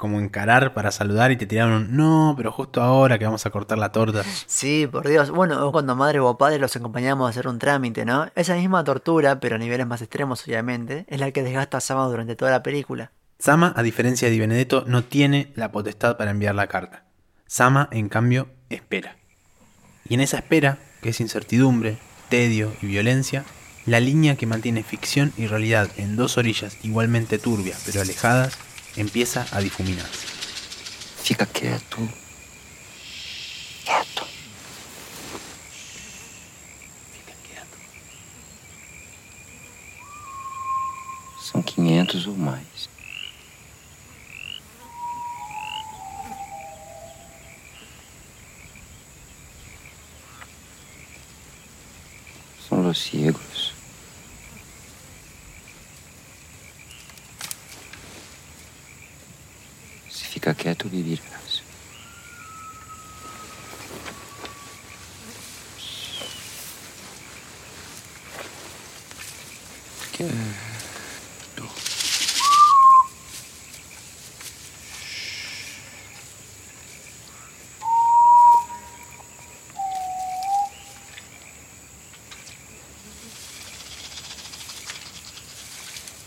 como 0.00 0.18
encarar 0.18 0.72
para 0.72 0.90
saludar 0.90 1.30
y 1.30 1.36
te 1.36 1.46
tiraron 1.46 1.74
un 1.74 1.96
no, 1.96 2.34
pero 2.36 2.50
justo 2.50 2.82
ahora 2.82 3.18
que 3.18 3.26
vamos 3.26 3.44
a 3.44 3.50
cortar 3.50 3.76
la 3.76 3.92
torta. 3.92 4.24
Sí, 4.46 4.88
por 4.90 5.06
Dios. 5.06 5.30
Bueno, 5.30 5.70
cuando 5.70 5.94
madre 5.94 6.18
o 6.20 6.38
padre 6.38 6.58
los 6.58 6.74
acompañamos 6.74 7.26
a 7.26 7.30
hacer 7.30 7.46
un 7.46 7.58
trámite, 7.58 8.06
¿no? 8.06 8.28
Esa 8.34 8.54
misma 8.54 8.82
tortura, 8.82 9.38
pero 9.40 9.56
a 9.56 9.58
niveles 9.58 9.86
más 9.86 10.00
extremos, 10.00 10.42
obviamente, 10.44 11.04
es 11.06 11.20
la 11.20 11.30
que 11.30 11.42
desgasta 11.42 11.76
a 11.76 11.80
Sama 11.80 12.06
durante 12.06 12.34
toda 12.34 12.50
la 12.50 12.62
película. 12.62 13.12
Sama, 13.38 13.74
a 13.76 13.82
diferencia 13.82 14.26
de 14.26 14.32
Di 14.32 14.40
Benedetto, 14.40 14.84
no 14.86 15.04
tiene 15.04 15.52
la 15.54 15.70
potestad 15.70 16.16
para 16.16 16.30
enviar 16.30 16.54
la 16.54 16.66
carta. 16.66 17.04
Sama, 17.46 17.88
en 17.92 18.08
cambio, 18.08 18.48
espera. 18.70 19.16
Y 20.08 20.14
en 20.14 20.20
esa 20.20 20.38
espera, 20.38 20.78
que 21.02 21.10
es 21.10 21.20
incertidumbre, 21.20 21.98
tedio 22.30 22.72
y 22.80 22.86
violencia, 22.86 23.44
la 23.84 24.00
línea 24.00 24.36
que 24.36 24.46
mantiene 24.46 24.82
ficción 24.82 25.32
y 25.36 25.46
realidad 25.46 25.90
en 25.96 26.16
dos 26.16 26.38
orillas 26.38 26.76
igualmente 26.82 27.38
turbias 27.38 27.82
pero 27.86 28.02
alejadas 28.02 28.56
empieza 28.96 29.46
a 29.52 29.60
difuminarse. 29.60 30.26
Fica 31.22 31.46
quieto. 31.46 31.96
Quieto. 33.84 34.26
Fica 37.12 37.34
quieto. 37.44 37.78
São 41.40 41.62
500 41.62 42.26
ou 42.26 42.36
mais. 42.36 42.88
São 52.68 52.82
los 52.82 52.98
ciegos. 52.98 53.59
fica 60.50 60.54
quieto 60.54 60.88
vivirás. 60.88 61.62
Que 70.12 70.28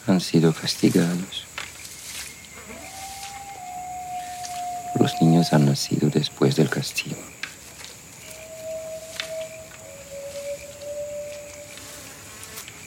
Han 0.06 0.20
sido 0.20 0.54
castigados. 0.54 1.53
Los 5.04 5.22
niños 5.22 5.52
han 5.52 5.66
nacido 5.66 6.10
después 6.10 6.56
del 6.56 6.70
castigo. 6.70 7.18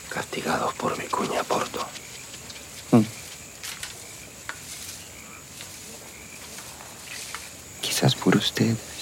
Castigados 0.08 0.72
por 0.76 0.96
mi 0.96 1.04
cuña 1.08 1.42
Porto. 1.42 1.86
Quizás 7.82 8.14
por 8.14 8.34
ustedes. 8.34 8.96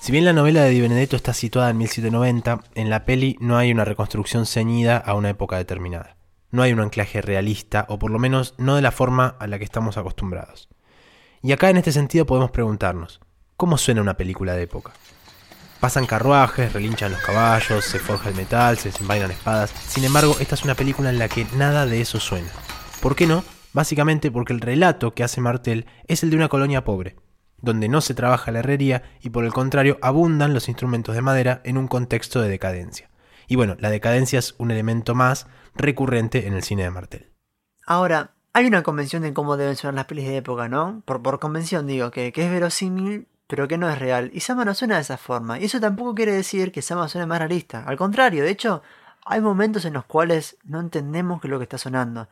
Si 0.00 0.12
bien 0.12 0.24
la 0.24 0.32
novela 0.32 0.62
de 0.62 0.70
Di 0.70 0.80
Benedetto 0.80 1.16
está 1.16 1.34
situada 1.34 1.70
en 1.70 1.78
1790, 1.78 2.60
en 2.74 2.90
la 2.90 3.04
peli 3.04 3.36
no 3.38 3.58
hay 3.58 3.70
una 3.70 3.84
reconstrucción 3.84 4.46
ceñida 4.46 4.96
a 4.96 5.14
una 5.14 5.30
época 5.30 5.56
determinada. 5.56 6.16
No 6.50 6.62
hay 6.62 6.72
un 6.72 6.80
anclaje 6.80 7.20
realista, 7.20 7.86
o 7.88 7.98
por 7.98 8.10
lo 8.10 8.18
menos 8.18 8.54
no 8.58 8.76
de 8.76 8.82
la 8.82 8.92
forma 8.92 9.36
a 9.38 9.46
la 9.46 9.58
que 9.58 9.64
estamos 9.64 9.98
acostumbrados. 9.98 10.68
Y 11.42 11.52
acá 11.52 11.70
en 11.70 11.76
este 11.76 11.92
sentido 11.92 12.26
podemos 12.26 12.50
preguntarnos, 12.50 13.20
¿cómo 13.56 13.78
suena 13.78 14.00
una 14.00 14.16
película 14.16 14.54
de 14.54 14.62
época? 14.62 14.92
Pasan 15.80 16.06
carruajes, 16.06 16.74
relinchan 16.74 17.12
los 17.12 17.22
caballos, 17.22 17.86
se 17.86 17.98
forja 17.98 18.28
el 18.28 18.34
metal, 18.34 18.76
se 18.76 18.90
desenvainan 18.90 19.30
espadas. 19.30 19.70
Sin 19.70 20.04
embargo, 20.04 20.36
esta 20.38 20.54
es 20.54 20.62
una 20.62 20.74
película 20.74 21.08
en 21.08 21.18
la 21.18 21.28
que 21.28 21.46
nada 21.56 21.86
de 21.86 22.02
eso 22.02 22.20
suena. 22.20 22.50
¿Por 23.00 23.16
qué 23.16 23.26
no? 23.26 23.42
Básicamente 23.72 24.30
porque 24.30 24.52
el 24.52 24.60
relato 24.60 25.14
que 25.14 25.24
hace 25.24 25.40
Martel 25.40 25.86
es 26.06 26.22
el 26.22 26.28
de 26.28 26.36
una 26.36 26.50
colonia 26.50 26.84
pobre, 26.84 27.16
donde 27.62 27.88
no 27.88 28.02
se 28.02 28.12
trabaja 28.12 28.50
la 28.50 28.58
herrería 28.58 29.04
y 29.22 29.30
por 29.30 29.46
el 29.46 29.54
contrario 29.54 29.96
abundan 30.02 30.52
los 30.52 30.68
instrumentos 30.68 31.14
de 31.14 31.22
madera 31.22 31.62
en 31.64 31.78
un 31.78 31.88
contexto 31.88 32.42
de 32.42 32.50
decadencia. 32.50 33.08
Y 33.48 33.56
bueno, 33.56 33.76
la 33.78 33.88
decadencia 33.88 34.38
es 34.38 34.54
un 34.58 34.70
elemento 34.70 35.14
más 35.14 35.46
recurrente 35.74 36.46
en 36.46 36.52
el 36.52 36.62
cine 36.62 36.82
de 36.82 36.90
Martel. 36.90 37.30
Ahora, 37.86 38.32
hay 38.52 38.66
una 38.66 38.82
convención 38.82 39.22
de 39.22 39.32
cómo 39.32 39.56
deben 39.56 39.76
sonar 39.76 39.94
las 39.94 40.04
pelis 40.04 40.26
de 40.26 40.36
época, 40.36 40.68
¿no? 40.68 41.02
Por, 41.06 41.38
convención 41.40 41.86
digo, 41.86 42.10
que 42.10 42.32
es 42.34 42.50
verosímil, 42.50 43.28
pero 43.50 43.66
que 43.66 43.76
no 43.76 43.90
es 43.90 43.98
real. 43.98 44.30
Y 44.32 44.40
Sama 44.40 44.64
no 44.64 44.74
suena 44.74 44.94
de 44.94 45.00
esa 45.02 45.16
forma. 45.16 45.58
Y 45.58 45.64
eso 45.64 45.80
tampoco 45.80 46.14
quiere 46.14 46.32
decir 46.32 46.70
que 46.70 46.82
Sama 46.82 47.08
suene 47.08 47.26
más 47.26 47.40
realista. 47.40 47.84
Al 47.84 47.96
contrario, 47.96 48.44
de 48.44 48.50
hecho, 48.50 48.80
hay 49.26 49.40
momentos 49.40 49.84
en 49.84 49.94
los 49.94 50.04
cuales 50.04 50.56
no 50.64 50.78
entendemos 50.78 51.40
qué 51.40 51.48
es 51.48 51.50
lo 51.50 51.58
que 51.58 51.64
está 51.64 51.76
sonando. 51.76 52.28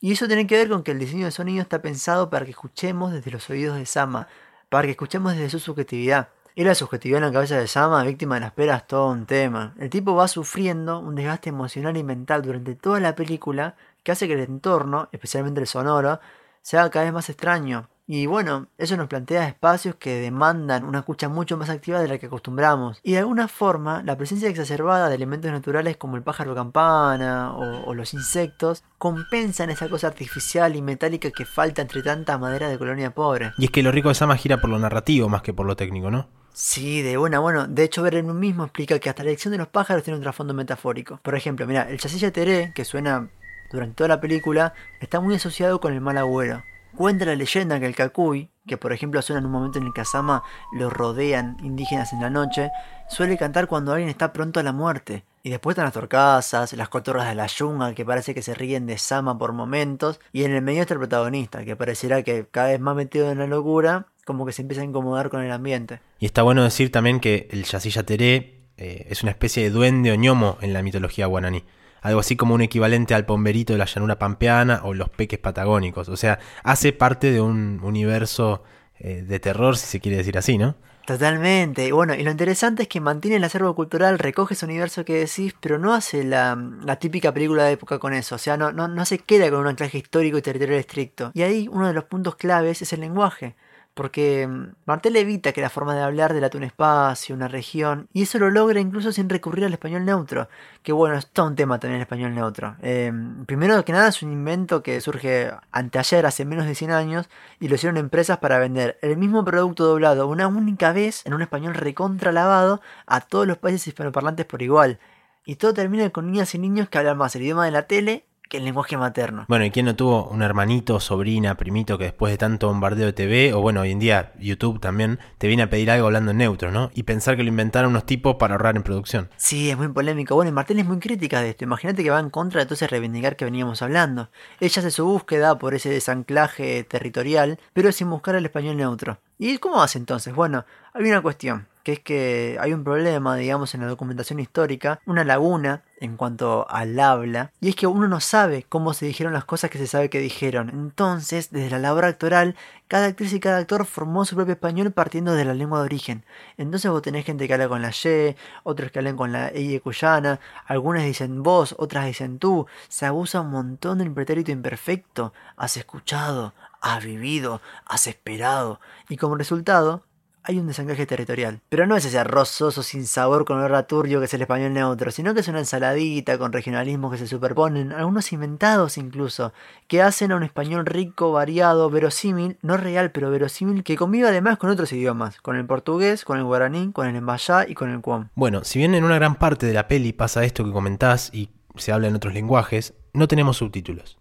Y 0.00 0.12
eso 0.12 0.26
tiene 0.26 0.46
que 0.46 0.56
ver 0.56 0.68
con 0.68 0.82
que 0.82 0.92
el 0.92 0.98
diseño 0.98 1.24
de 1.24 1.30
sonido 1.30 1.62
está 1.62 1.80
pensado 1.80 2.28
para 2.28 2.44
que 2.44 2.50
escuchemos 2.52 3.12
desde 3.12 3.30
los 3.30 3.48
oídos 3.50 3.76
de 3.76 3.86
Sama, 3.86 4.28
para 4.68 4.84
que 4.84 4.92
escuchemos 4.92 5.32
desde 5.32 5.50
su 5.50 5.60
subjetividad. 5.60 6.28
Y 6.54 6.64
la 6.64 6.74
subjetividad 6.74 7.18
en 7.18 7.26
la 7.28 7.32
cabeza 7.32 7.56
de 7.56 7.66
Sama, 7.66 8.04
víctima 8.04 8.34
de 8.34 8.42
la 8.42 8.46
espera, 8.48 8.76
es 8.76 8.86
todo 8.86 9.10
un 9.10 9.24
tema. 9.24 9.74
El 9.78 9.88
tipo 9.88 10.14
va 10.14 10.28
sufriendo 10.28 10.98
un 11.00 11.14
desgaste 11.14 11.48
emocional 11.48 11.96
y 11.96 12.04
mental 12.04 12.42
durante 12.42 12.74
toda 12.74 13.00
la 13.00 13.14
película 13.14 13.76
que 14.02 14.12
hace 14.12 14.28
que 14.28 14.34
el 14.34 14.40
entorno, 14.40 15.08
especialmente 15.12 15.60
el 15.60 15.66
sonoro, 15.66 16.20
sea 16.62 16.90
cada 16.90 17.04
vez 17.06 17.14
más 17.14 17.30
extraño. 17.30 17.88
Y 18.12 18.26
bueno, 18.26 18.66
eso 18.76 18.96
nos 18.96 19.06
plantea 19.06 19.46
espacios 19.46 19.94
que 19.94 20.16
demandan 20.16 20.82
una 20.82 20.98
escucha 20.98 21.28
mucho 21.28 21.56
más 21.56 21.70
activa 21.70 22.00
de 22.00 22.08
la 22.08 22.18
que 22.18 22.26
acostumbramos. 22.26 22.98
Y 23.04 23.12
de 23.12 23.18
alguna 23.18 23.46
forma, 23.46 24.02
la 24.02 24.16
presencia 24.16 24.48
exacerbada 24.48 25.08
de 25.08 25.14
elementos 25.14 25.48
naturales 25.52 25.96
como 25.96 26.16
el 26.16 26.24
pájaro 26.24 26.52
campana 26.52 27.52
o, 27.52 27.88
o 27.88 27.94
los 27.94 28.12
insectos 28.12 28.82
compensan 28.98 29.70
esa 29.70 29.88
cosa 29.88 30.08
artificial 30.08 30.74
y 30.74 30.82
metálica 30.82 31.30
que 31.30 31.44
falta 31.44 31.82
entre 31.82 32.02
tanta 32.02 32.36
madera 32.36 32.68
de 32.68 32.78
colonia 32.78 33.14
pobre. 33.14 33.52
Y 33.58 33.66
es 33.66 33.70
que 33.70 33.80
lo 33.80 33.92
rico 33.92 34.08
de 34.08 34.16
Sama 34.16 34.36
gira 34.36 34.60
por 34.60 34.70
lo 34.70 34.80
narrativo 34.80 35.28
más 35.28 35.42
que 35.42 35.54
por 35.54 35.66
lo 35.66 35.76
técnico, 35.76 36.10
¿no? 36.10 36.26
Sí, 36.52 37.02
de 37.02 37.16
buena, 37.16 37.38
bueno, 37.38 37.68
de 37.68 37.84
hecho 37.84 38.02
ver 38.02 38.16
en 38.16 38.28
un 38.28 38.40
mismo 38.40 38.64
explica 38.64 38.98
que 38.98 39.08
hasta 39.08 39.22
la 39.22 39.30
elección 39.30 39.52
de 39.52 39.58
los 39.58 39.68
pájaros 39.68 40.02
tiene 40.02 40.16
un 40.16 40.24
trasfondo 40.24 40.52
metafórico. 40.52 41.20
Por 41.22 41.36
ejemplo, 41.36 41.64
mira, 41.64 41.88
el 41.88 42.00
chasilla 42.00 42.32
teré, 42.32 42.72
que 42.74 42.84
suena 42.84 43.30
durante 43.70 43.94
toda 43.94 44.08
la 44.08 44.20
película, 44.20 44.74
está 45.00 45.20
muy 45.20 45.36
asociado 45.36 45.80
con 45.80 45.92
el 45.92 46.00
mal 46.00 46.18
agüero. 46.18 46.64
Cuenta 46.96 47.24
la 47.24 47.34
leyenda 47.34 47.78
que 47.78 47.86
el 47.86 47.94
Cacuy, 47.94 48.50
que 48.66 48.76
por 48.76 48.92
ejemplo 48.92 49.22
suena 49.22 49.40
en 49.40 49.46
un 49.46 49.52
momento 49.52 49.78
en 49.78 49.86
el 49.86 49.92
que 49.92 50.00
a 50.00 50.04
Sama 50.04 50.42
lo 50.72 50.90
rodean 50.90 51.56
indígenas 51.62 52.12
en 52.12 52.20
la 52.20 52.30
noche, 52.30 52.70
suele 53.08 53.36
cantar 53.36 53.66
cuando 53.66 53.92
alguien 53.92 54.08
está 54.08 54.32
pronto 54.32 54.60
a 54.60 54.62
la 54.62 54.72
muerte. 54.72 55.24
Y 55.42 55.50
después 55.50 55.74
están 55.74 55.86
las 55.86 55.94
torcasas, 55.94 56.72
las 56.74 56.88
cotorras 56.88 57.28
de 57.28 57.34
la 57.34 57.46
yunga 57.46 57.94
que 57.94 58.04
parece 58.04 58.34
que 58.34 58.42
se 58.42 58.54
ríen 58.54 58.86
de 58.86 58.98
Sama 58.98 59.38
por 59.38 59.52
momentos, 59.52 60.20
y 60.32 60.44
en 60.44 60.52
el 60.52 60.62
medio 60.62 60.82
está 60.82 60.94
el 60.94 61.00
protagonista, 61.00 61.64
que 61.64 61.76
parecerá 61.76 62.22
que 62.22 62.46
cada 62.50 62.68
vez 62.68 62.80
más 62.80 62.94
metido 62.94 63.30
en 63.30 63.38
la 63.38 63.46
locura, 63.46 64.06
como 64.26 64.44
que 64.44 64.52
se 64.52 64.62
empieza 64.62 64.82
a 64.82 64.84
incomodar 64.84 65.30
con 65.30 65.42
el 65.42 65.50
ambiente. 65.50 66.00
Y 66.18 66.26
está 66.26 66.42
bueno 66.42 66.62
decir 66.62 66.92
también 66.92 67.20
que 67.20 67.48
el 67.52 67.64
Yasilla 67.64 68.02
Teré 68.02 68.60
eh, 68.76 69.06
es 69.08 69.22
una 69.22 69.30
especie 69.32 69.62
de 69.62 69.70
duende 69.70 70.12
o 70.12 70.14
ñomo 70.16 70.58
en 70.60 70.74
la 70.74 70.82
mitología 70.82 71.26
guaraní 71.26 71.64
algo 72.02 72.20
así 72.20 72.36
como 72.36 72.54
un 72.54 72.62
equivalente 72.62 73.14
al 73.14 73.26
pomberito 73.26 73.72
de 73.72 73.78
la 73.78 73.86
llanura 73.86 74.18
pampeana 74.18 74.80
o 74.84 74.94
los 74.94 75.08
peques 75.08 75.38
patagónicos. 75.38 76.08
O 76.08 76.16
sea, 76.16 76.38
hace 76.62 76.92
parte 76.92 77.30
de 77.32 77.40
un 77.40 77.80
universo 77.82 78.62
eh, 78.98 79.22
de 79.22 79.40
terror, 79.40 79.76
si 79.76 79.86
se 79.86 80.00
quiere 80.00 80.18
decir 80.18 80.36
así, 80.36 80.58
¿no? 80.58 80.76
Totalmente. 81.06 81.86
Y 81.86 81.90
bueno, 81.90 82.14
y 82.14 82.22
lo 82.22 82.30
interesante 82.30 82.82
es 82.82 82.88
que 82.88 83.00
mantiene 83.00 83.38
el 83.38 83.44
acervo 83.44 83.74
cultural, 83.74 84.18
recoge 84.18 84.54
ese 84.54 84.66
universo 84.66 85.04
que 85.04 85.14
decís, 85.14 85.54
pero 85.58 85.78
no 85.78 85.94
hace 85.94 86.22
la, 86.22 86.56
típica 87.00 87.32
película 87.32 87.64
de 87.64 87.72
época 87.72 87.98
con 87.98 88.12
eso. 88.12 88.34
O 88.34 88.38
sea, 88.38 88.56
no, 88.56 88.72
no, 88.72 88.88
no 88.88 89.04
se 89.04 89.18
queda 89.18 89.50
con 89.50 89.60
un 89.60 89.66
anclaje 89.66 89.98
histórico 89.98 90.38
y 90.38 90.42
territorial 90.42 90.78
estricto. 90.78 91.32
Y 91.34 91.42
ahí 91.42 91.68
uno 91.68 91.88
de 91.88 91.94
los 91.94 92.04
puntos 92.04 92.36
claves 92.36 92.82
es 92.82 92.92
el 92.92 93.00
lenguaje. 93.00 93.56
Porque 93.94 94.48
Martel 94.86 95.16
evita 95.16 95.52
que 95.52 95.60
la 95.60 95.68
forma 95.68 95.94
de 95.94 96.02
hablar 96.02 96.32
delate 96.32 96.56
un 96.56 96.62
espacio, 96.62 97.34
una 97.34 97.48
región, 97.48 98.08
y 98.12 98.22
eso 98.22 98.38
lo 98.38 98.50
logra 98.50 98.80
incluso 98.80 99.12
sin 99.12 99.28
recurrir 99.28 99.64
al 99.64 99.72
español 99.72 100.04
neutro, 100.04 100.48
que 100.82 100.92
bueno, 100.92 101.16
es 101.16 101.26
todo 101.26 101.48
un 101.48 101.56
tema 101.56 101.80
también 101.80 101.96
el 101.96 102.02
español 102.02 102.34
neutro. 102.34 102.76
Eh, 102.82 103.12
primero 103.46 103.84
que 103.84 103.92
nada 103.92 104.08
es 104.08 104.22
un 104.22 104.32
invento 104.32 104.82
que 104.82 105.00
surge 105.00 105.50
anteayer, 105.72 106.24
hace 106.24 106.44
menos 106.44 106.66
de 106.66 106.74
100 106.74 106.92
años, 106.92 107.28
y 107.58 107.68
lo 107.68 107.74
hicieron 107.74 107.96
empresas 107.96 108.38
para 108.38 108.58
vender 108.58 108.98
el 109.02 109.16
mismo 109.16 109.44
producto 109.44 109.84
doblado 109.84 110.28
una 110.28 110.46
única 110.46 110.92
vez 110.92 111.26
en 111.26 111.34
un 111.34 111.42
español 111.42 111.74
recontralavado 111.74 112.80
a 113.06 113.20
todos 113.20 113.46
los 113.46 113.58
países 113.58 113.88
hispanoparlantes 113.88 114.46
por 114.46 114.62
igual. 114.62 115.00
Y 115.44 115.56
todo 115.56 115.74
termina 115.74 116.08
con 116.10 116.30
niñas 116.30 116.54
y 116.54 116.58
niños 116.58 116.88
que 116.88 116.98
hablan 116.98 117.18
más 117.18 117.34
el 117.34 117.42
idioma 117.42 117.64
de 117.64 117.70
la 117.72 117.82
tele 117.88 118.24
que 118.50 118.58
el 118.58 118.64
lenguaje 118.64 118.96
materno. 118.96 119.46
Bueno, 119.48 119.64
¿y 119.64 119.70
quién 119.70 119.86
no 119.86 119.94
tuvo 119.94 120.28
un 120.28 120.42
hermanito, 120.42 120.98
sobrina, 120.98 121.56
primito 121.56 121.96
que 121.96 122.04
después 122.04 122.32
de 122.32 122.36
tanto 122.36 122.66
bombardeo 122.66 123.06
de 123.06 123.12
TV, 123.12 123.54
o 123.54 123.60
bueno, 123.60 123.80
hoy 123.82 123.92
en 123.92 124.00
día 124.00 124.32
YouTube 124.40 124.80
también, 124.80 125.20
te 125.38 125.46
viene 125.46 125.62
a 125.62 125.70
pedir 125.70 125.90
algo 125.90 126.06
hablando 126.06 126.32
en 126.32 126.38
neutro, 126.38 126.72
¿no? 126.72 126.90
Y 126.92 127.04
pensar 127.04 127.36
que 127.36 127.44
lo 127.44 127.48
inventaron 127.48 127.92
unos 127.92 128.04
tipos 128.04 128.34
para 128.34 128.54
ahorrar 128.54 128.76
en 128.76 128.82
producción. 128.82 129.30
Sí, 129.36 129.70
es 129.70 129.78
muy 129.78 129.88
polémico. 129.88 130.34
Bueno, 130.34 130.50
y 130.50 130.52
Martel 130.52 130.80
es 130.80 130.86
muy 130.86 130.98
crítica 130.98 131.40
de 131.40 131.50
esto. 131.50 131.64
Imagínate 131.64 132.02
que 132.02 132.10
va 132.10 132.18
en 132.18 132.30
contra 132.30 132.60
de 132.60 132.66
todo 132.66 132.74
ese 132.74 132.88
reivindicar 132.88 133.36
que 133.36 133.44
veníamos 133.44 133.82
hablando. 133.82 134.30
Ella 134.58 134.80
hace 134.80 134.90
su 134.90 135.06
búsqueda 135.06 135.56
por 135.56 135.74
ese 135.74 135.88
desanclaje 135.90 136.82
territorial, 136.82 137.60
pero 137.72 137.92
sin 137.92 138.10
buscar 138.10 138.34
el 138.34 138.44
español 138.44 138.76
neutro. 138.76 139.20
¿Y 139.42 139.56
cómo 139.56 139.82
hace 139.82 139.96
entonces? 139.96 140.34
Bueno, 140.34 140.66
hay 140.92 141.06
una 141.06 141.22
cuestión, 141.22 141.66
que 141.82 141.94
es 141.94 142.00
que 142.00 142.58
hay 142.60 142.74
un 142.74 142.84
problema, 142.84 143.36
digamos, 143.36 143.74
en 143.74 143.80
la 143.80 143.86
documentación 143.86 144.38
histórica, 144.38 145.00
una 145.06 145.24
laguna 145.24 145.82
en 145.98 146.18
cuanto 146.18 146.66
al 146.68 147.00
habla, 147.00 147.50
y 147.58 147.70
es 147.70 147.74
que 147.76 147.86
uno 147.86 148.06
no 148.06 148.20
sabe 148.20 148.66
cómo 148.68 148.92
se 148.92 149.06
dijeron 149.06 149.32
las 149.32 149.46
cosas 149.46 149.70
que 149.70 149.78
se 149.78 149.86
sabe 149.86 150.10
que 150.10 150.18
dijeron. 150.20 150.68
Entonces, 150.68 151.50
desde 151.50 151.70
la 151.70 151.78
labor 151.78 152.04
actoral, 152.04 152.54
cada 152.86 153.06
actriz 153.06 153.32
y 153.32 153.40
cada 153.40 153.58
actor 153.58 153.86
formó 153.86 154.26
su 154.26 154.34
propio 154.36 154.52
español 154.52 154.92
partiendo 154.92 155.32
de 155.32 155.44
la 155.46 155.54
lengua 155.54 155.78
de 155.78 155.84
origen. 155.86 156.24
Entonces 156.58 156.90
vos 156.90 157.00
tenés 157.00 157.24
gente 157.24 157.46
que 157.46 157.54
habla 157.54 157.68
con 157.68 157.80
la 157.80 157.92
Y, 157.92 158.36
otros 158.62 158.90
que 158.90 158.98
hablan 158.98 159.16
con 159.16 159.32
la 159.32 159.48
E 159.48 159.80
cuyana, 159.80 160.40
algunas 160.66 161.04
dicen 161.04 161.42
vos, 161.42 161.74
otras 161.78 162.04
dicen 162.04 162.38
tú, 162.38 162.66
se 162.88 163.06
abusa 163.06 163.40
un 163.40 163.50
montón 163.50 163.98
del 163.98 164.12
pretérito 164.12 164.50
imperfecto, 164.50 165.32
has 165.56 165.76
escuchado, 165.76 166.52
has 166.80 167.04
vivido, 167.04 167.60
has 167.86 168.06
esperado, 168.06 168.80
y 169.08 169.16
como 169.16 169.36
resultado, 169.36 170.04
hay 170.42 170.58
un 170.58 170.66
desancaje 170.66 171.06
territorial. 171.06 171.60
Pero 171.68 171.86
no 171.86 171.96
es 171.96 172.04
ese 172.04 172.18
arroz 172.18 172.48
soso 172.48 172.82
sin 172.82 173.06
sabor 173.06 173.44
con 173.44 173.58
olor 173.58 173.74
a 173.74 173.86
que 173.86 174.24
es 174.24 174.34
el 174.34 174.42
español 174.42 174.72
neutro, 174.72 175.10
sino 175.10 175.34
que 175.34 175.40
es 175.40 175.48
una 175.48 175.58
ensaladita 175.58 176.38
con 176.38 176.52
regionalismos 176.52 177.12
que 177.12 177.18
se 177.18 177.26
superponen, 177.26 177.92
algunos 177.92 178.32
inventados 178.32 178.96
incluso, 178.98 179.52
que 179.86 180.02
hacen 180.02 180.32
a 180.32 180.36
un 180.36 180.42
español 180.42 180.86
rico, 180.86 181.32
variado, 181.32 181.90
verosímil, 181.90 182.58
no 182.62 182.76
real, 182.76 183.10
pero 183.10 183.30
verosímil, 183.30 183.84
que 183.84 183.96
convive 183.96 184.28
además 184.28 184.58
con 184.58 184.70
otros 184.70 184.92
idiomas, 184.92 185.40
con 185.40 185.56
el 185.56 185.66
portugués, 185.66 186.24
con 186.24 186.38
el 186.38 186.44
guaraní, 186.44 186.92
con 186.92 187.06
el 187.06 187.16
embayá 187.16 187.66
y 187.68 187.74
con 187.74 187.90
el 187.90 188.00
cuom. 188.00 188.28
Bueno, 188.34 188.64
si 188.64 188.78
bien 188.78 188.94
en 188.94 189.04
una 189.04 189.16
gran 189.16 189.36
parte 189.36 189.66
de 189.66 189.74
la 189.74 189.88
peli 189.88 190.12
pasa 190.12 190.44
esto 190.44 190.64
que 190.64 190.72
comentás 190.72 191.30
y 191.32 191.50
se 191.76 191.92
habla 191.92 192.08
en 192.08 192.16
otros 192.16 192.34
lenguajes, 192.34 192.94
no 193.12 193.28
tenemos 193.28 193.58
subtítulos. 193.58 194.18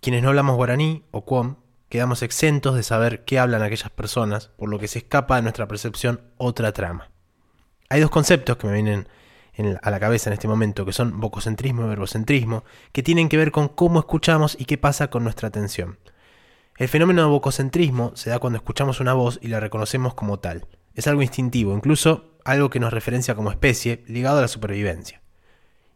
Quienes 0.00 0.22
no 0.22 0.30
hablamos 0.30 0.56
guaraní 0.56 1.04
o 1.12 1.24
cuom 1.24 1.61
quedamos 1.92 2.22
exentos 2.22 2.74
de 2.74 2.82
saber 2.82 3.22
qué 3.26 3.38
hablan 3.38 3.60
aquellas 3.60 3.90
personas, 3.90 4.48
por 4.56 4.70
lo 4.70 4.78
que 4.78 4.88
se 4.88 5.00
escapa 5.00 5.36
de 5.36 5.42
nuestra 5.42 5.68
percepción 5.68 6.22
otra 6.38 6.72
trama. 6.72 7.10
Hay 7.90 8.00
dos 8.00 8.08
conceptos 8.08 8.56
que 8.56 8.66
me 8.66 8.72
vienen 8.72 9.06
a 9.82 9.90
la 9.90 10.00
cabeza 10.00 10.30
en 10.30 10.32
este 10.32 10.48
momento, 10.48 10.86
que 10.86 10.94
son 10.94 11.20
vococentrismo 11.20 11.84
y 11.84 11.88
verbocentrismo, 11.88 12.64
que 12.92 13.02
tienen 13.02 13.28
que 13.28 13.36
ver 13.36 13.52
con 13.52 13.68
cómo 13.68 13.98
escuchamos 13.98 14.56
y 14.58 14.64
qué 14.64 14.78
pasa 14.78 15.10
con 15.10 15.22
nuestra 15.22 15.48
atención. 15.48 15.98
El 16.78 16.88
fenómeno 16.88 17.24
de 17.24 17.28
vococentrismo 17.28 18.12
se 18.14 18.30
da 18.30 18.38
cuando 18.38 18.56
escuchamos 18.56 19.00
una 19.00 19.12
voz 19.12 19.38
y 19.42 19.48
la 19.48 19.60
reconocemos 19.60 20.14
como 20.14 20.38
tal. 20.38 20.66
Es 20.94 21.06
algo 21.08 21.20
instintivo, 21.20 21.76
incluso 21.76 22.38
algo 22.46 22.70
que 22.70 22.80
nos 22.80 22.94
referencia 22.94 23.34
como 23.34 23.50
especie, 23.50 24.02
ligado 24.06 24.38
a 24.38 24.40
la 24.40 24.48
supervivencia. 24.48 25.21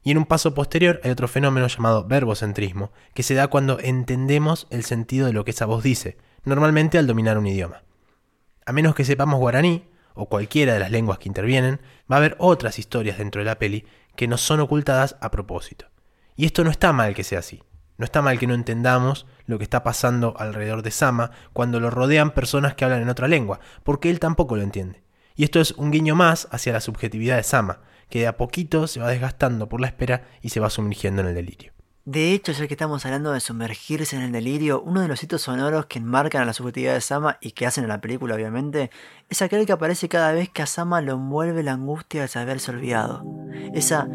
Y 0.07 0.13
en 0.13 0.19
un 0.19 0.25
paso 0.25 0.55
posterior 0.55 1.01
hay 1.03 1.11
otro 1.11 1.27
fenómeno 1.27 1.67
llamado 1.67 2.05
verbocentrismo, 2.05 2.93
que 3.13 3.25
se 3.25 3.35
da 3.35 3.49
cuando 3.49 3.81
entendemos 3.81 4.69
el 4.71 4.85
sentido 4.85 5.27
de 5.27 5.33
lo 5.33 5.45
que 5.45 5.51
esa 5.51 5.67
voz 5.67 5.83
dice, 5.83 6.17
normalmente 6.45 6.97
al 6.97 7.09
dominar 7.09 7.39
un 7.39 7.49
idioma. 7.49 7.83
A 8.65 8.73
menos 8.73 8.95
que 8.95 9.05
sepamos 9.05 9.41
guaraní, 9.41 9.91
o 10.15 10.29
cualquiera 10.29 10.75
de 10.75 10.79
las 10.79 10.93
lenguas 10.93 11.19
que 11.19 11.29
intervienen, 11.29 11.81
va 12.09 12.15
a 12.15 12.19
haber 12.19 12.37
otras 12.39 12.79
historias 12.79 13.19
dentro 13.19 13.41
de 13.41 13.47
la 13.47 13.59
peli 13.59 13.85
que 14.15 14.29
nos 14.29 14.43
son 14.43 14.61
ocultadas 14.61 15.17
a 15.21 15.33
propósito. 15.33 15.87
Y 16.37 16.47
esto 16.47 16.63
no 16.63 16.71
está 16.71 16.93
mal 16.93 17.13
que 17.13 17.25
sea 17.25 17.41
así. 17.41 17.65
No 17.99 18.05
está 18.05 18.23
mal 18.23 18.39
que 18.39 18.47
no 18.47 18.55
entendamos 18.55 19.27
lo 19.47 19.59
que 19.59 19.65
está 19.65 19.83
pasando 19.83 20.37
alrededor 20.39 20.83
de 20.83 20.93
Sama 20.93 21.33
cuando 21.53 21.81
lo 21.81 21.91
rodean 21.91 22.31
personas 22.31 22.77
que 22.77 22.85
hablan 22.85 23.03
en 23.03 23.09
otra 23.09 23.27
lengua, 23.27 23.59
porque 23.83 24.09
él 24.11 24.21
tampoco 24.21 24.55
lo 24.55 24.63
entiende. 24.63 25.03
Y 25.35 25.43
esto 25.43 25.61
es 25.61 25.73
un 25.73 25.91
guiño 25.91 26.15
más 26.15 26.47
hacia 26.53 26.73
la 26.73 26.81
subjetividad 26.81 27.39
de 27.39 27.43
Sama, 27.43 27.81
que 28.09 28.21
de 28.21 28.27
a 28.27 28.37
poquito 28.37 28.87
se 28.87 29.01
va 29.01 29.09
desgastando 29.09 29.69
por 29.69 29.81
la 29.81 29.89
espera 29.89 30.25
y 30.43 30.51
se 30.51 30.61
va 30.61 30.71
sumergiendo 30.71 31.23
en 31.23 31.29
el 31.29 31.35
delirio. 31.35 31.77
De 32.07 32.33
hecho, 32.33 32.53
ya 32.53 32.69
que 32.69 32.75
estamos 32.75 33.05
hablando 33.05 33.33
de 33.33 33.41
sumergirse 33.41 34.15
en 34.15 34.23
el 34.23 34.31
delirio, 34.31 34.81
uno 34.81 35.01
de 35.01 35.09
los 35.09 35.21
hitos 35.25 35.43
sonoros 35.43 35.87
que 35.87 35.99
enmarcan 35.99 36.41
a 36.41 36.45
la 36.45 36.53
subjetividad 36.53 36.95
de 36.95 37.01
Sama 37.01 37.37
y 37.41 37.51
que 37.51 37.67
hacen 37.67 37.83
a 37.83 37.89
la 37.89 38.01
película, 38.01 38.37
obviamente, 38.37 38.93
es 39.29 39.43
aquel 39.43 39.67
que 39.67 39.73
aparece 39.73 40.09
cada 40.09 40.31
vez 40.31 40.49
que 40.49 40.63
a 40.63 40.67
Sama 40.67 41.01
lo 41.01 41.15
envuelve 41.15 41.65
la 41.65 41.73
angustia 41.73 42.23
de 42.23 42.29
saberse 42.29 42.71
olvidado. 42.71 43.25
Esa 43.75 44.09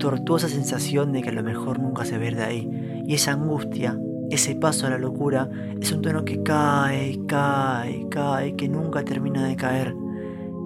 tortuosa 0.00 0.48
sensación 0.48 1.12
de 1.12 1.22
que 1.22 1.28
a 1.28 1.32
lo 1.32 1.44
mejor 1.44 1.78
nunca 1.78 2.04
se 2.04 2.18
ve 2.18 2.32
de 2.32 2.42
ahí. 2.42 2.68
Y 3.06 3.14
esa 3.14 3.34
angustia, 3.34 3.96
ese 4.32 4.56
paso 4.56 4.88
a 4.88 4.90
la 4.90 4.98
locura, 4.98 5.48
es 5.80 5.92
un 5.92 6.02
tono 6.02 6.24
que 6.24 6.42
cae, 6.42 7.20
cae, 7.28 8.04
cae, 8.10 8.56
que 8.56 8.68
nunca 8.68 9.04
termina 9.04 9.46
de 9.46 9.54
caer. 9.54 9.94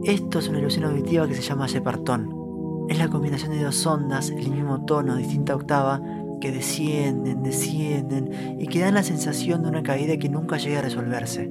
Esto 0.04 0.38
es 0.38 0.48
una 0.48 0.60
ilusión 0.60 0.86
auditiva 0.86 1.28
que 1.28 1.34
se 1.34 1.42
llama 1.42 1.66
Shepardton 1.66 2.41
es 2.88 2.98
la 2.98 3.08
combinación 3.08 3.52
de 3.52 3.62
dos 3.62 3.86
ondas, 3.86 4.30
el 4.30 4.50
mismo 4.50 4.84
tono, 4.84 5.16
distinta 5.16 5.54
octava, 5.54 6.00
que 6.40 6.50
descienden, 6.50 7.42
descienden 7.42 8.56
y 8.58 8.66
que 8.66 8.80
dan 8.80 8.94
la 8.94 9.02
sensación 9.02 9.62
de 9.62 9.68
una 9.68 9.82
caída 9.82 10.16
que 10.16 10.28
nunca 10.28 10.56
llega 10.58 10.80
a 10.80 10.82
resolverse. 10.82 11.50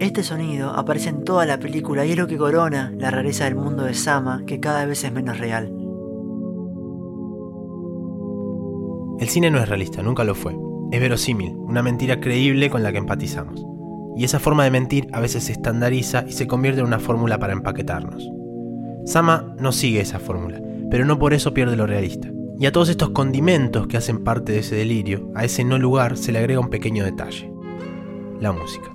Este 0.00 0.22
sonido 0.22 0.70
aparece 0.70 1.10
en 1.10 1.22
toda 1.24 1.46
la 1.46 1.58
película 1.58 2.04
y 2.04 2.12
es 2.12 2.16
lo 2.16 2.26
que 2.26 2.38
corona 2.38 2.92
la 2.96 3.10
rareza 3.10 3.44
del 3.44 3.54
mundo 3.54 3.84
de 3.84 3.94
Sama, 3.94 4.42
que 4.46 4.58
cada 4.58 4.86
vez 4.86 5.04
es 5.04 5.12
menos 5.12 5.38
real. 5.38 5.72
El 9.20 9.28
cine 9.28 9.50
no 9.50 9.58
es 9.58 9.68
realista, 9.68 10.02
nunca 10.02 10.24
lo 10.24 10.34
fue. 10.34 10.56
Es 10.90 11.00
verosímil, 11.00 11.54
una 11.56 11.82
mentira 11.82 12.18
creíble 12.20 12.70
con 12.70 12.82
la 12.82 12.92
que 12.92 12.98
empatizamos. 12.98 13.64
Y 14.16 14.24
esa 14.24 14.40
forma 14.40 14.64
de 14.64 14.70
mentir 14.70 15.08
a 15.12 15.20
veces 15.20 15.44
se 15.44 15.52
estandariza 15.52 16.24
y 16.26 16.32
se 16.32 16.46
convierte 16.46 16.80
en 16.80 16.86
una 16.86 16.98
fórmula 16.98 17.38
para 17.38 17.52
empaquetarnos. 17.52 18.28
Sama 19.04 19.54
no 19.58 19.70
sigue 19.70 20.00
esa 20.00 20.18
fórmula, 20.18 20.60
pero 20.90 21.04
no 21.04 21.18
por 21.18 21.34
eso 21.34 21.52
pierde 21.52 21.76
lo 21.76 21.86
realista. 21.86 22.28
Y 22.58 22.66
a 22.66 22.72
todos 22.72 22.88
estos 22.88 23.10
condimentos 23.10 23.86
que 23.86 23.98
hacen 23.98 24.24
parte 24.24 24.52
de 24.52 24.60
ese 24.60 24.76
delirio, 24.76 25.30
a 25.34 25.44
ese 25.44 25.62
no 25.62 25.78
lugar 25.78 26.16
se 26.16 26.32
le 26.32 26.38
agrega 26.38 26.60
un 26.60 26.70
pequeño 26.70 27.04
detalle. 27.04 27.52
La 28.40 28.52
música. 28.52 28.90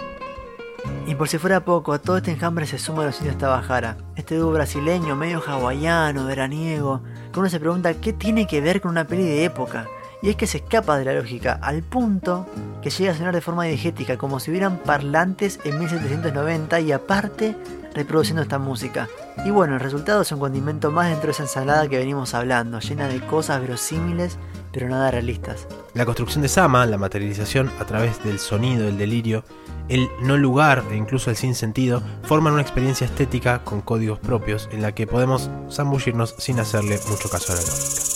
Y 1.06 1.16
por 1.16 1.28
si 1.28 1.38
fuera 1.38 1.64
poco, 1.66 1.94
a 1.94 2.00
todo 2.00 2.18
este 2.18 2.32
enjambre 2.32 2.66
se 2.66 2.80
suma 2.80 3.06
los 3.06 3.20
indios 3.20 3.38
Tabajara, 3.38 3.98
este 4.16 4.36
dúo 4.36 4.52
brasileño, 4.52 5.16
medio 5.16 5.44
hawaiano, 5.46 6.26
veraniego, 6.26 7.02
que 7.32 7.40
uno 7.40 7.50
se 7.50 7.60
pregunta 7.60 7.94
qué 7.96 8.14
tiene 8.14 8.48
que 8.48 8.62
ver 8.62 8.82
con 8.82 8.92
una 8.92 9.06
peli 9.06 9.24
de 9.24 9.46
época. 9.46 9.88
Y 10.22 10.30
es 10.30 10.36
que 10.36 10.48
se 10.48 10.58
escapa 10.58 10.98
de 10.98 11.06
la 11.06 11.14
lógica, 11.14 11.60
al 11.62 11.84
punto 11.84 12.48
que 12.82 12.90
llega 12.90 13.12
a 13.12 13.16
sonar 13.16 13.34
de 13.34 13.42
forma 13.42 13.66
diegética, 13.66 14.18
como 14.18 14.40
si 14.40 14.52
hubieran 14.52 14.78
parlantes 14.80 15.60
en 15.64 15.80
1790 15.80 16.80
y 16.82 16.92
aparte 16.92 17.56
reproduciendo 17.94 18.42
esta 18.42 18.60
música. 18.60 19.08
Y 19.46 19.52
bueno, 19.52 19.76
el 19.76 19.80
resultado 19.80 20.22
es 20.22 20.32
un 20.32 20.40
condimento 20.40 20.92
más 20.92 21.10
dentro 21.10 21.28
de 21.28 21.32
esa 21.32 21.44
ensalada 21.44 21.88
que 21.88 21.98
venimos 21.98 22.34
hablando, 22.34 22.80
llena 22.80 23.08
de 23.08 23.22
cosas 23.22 23.62
verosímiles, 23.62 24.38
pero 24.74 24.90
nada 24.90 25.12
realistas. 25.12 25.68
La 25.94 26.06
construcción 26.06 26.42
de 26.42 26.50
Sama, 26.50 26.86
la 26.86 26.98
materialización 26.98 27.72
a 27.80 27.86
través 27.86 28.22
del 28.24 28.40
sonido, 28.40 28.88
el 28.88 28.98
delirio, 28.98 29.46
el 29.88 30.10
no 30.22 30.38
lugar 30.38 30.84
e 30.92 30.96
incluso 30.96 31.30
el 31.30 31.36
sinsentido, 31.36 32.04
forman 32.24 32.54
una 32.54 32.62
experiencia 32.62 33.06
estética 33.06 33.64
con 33.64 33.82
códigos 33.82 34.20
propios 34.20 34.68
en 34.72 34.82
la 34.82 34.94
que 34.94 35.08
podemos 35.08 35.50
zambullirnos 35.72 36.36
sin 36.38 36.60
hacerle 36.60 37.00
mucho 37.10 37.30
caso 37.30 37.54
a 37.54 37.56
la 37.56 37.62
lógica. 37.62 38.09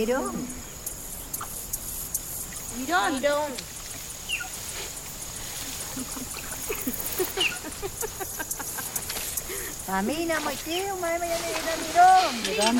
Mirón. 0.00 0.32
Mirón. 2.78 3.12
¡Mirón! 3.12 3.20
Mirón. 3.20 3.52
Famina, 9.86 10.40
Maiteo, 10.40 10.96
madre 10.96 11.18
mía, 11.18 11.36
mirón. 11.84 12.32
Mirón. 12.46 12.76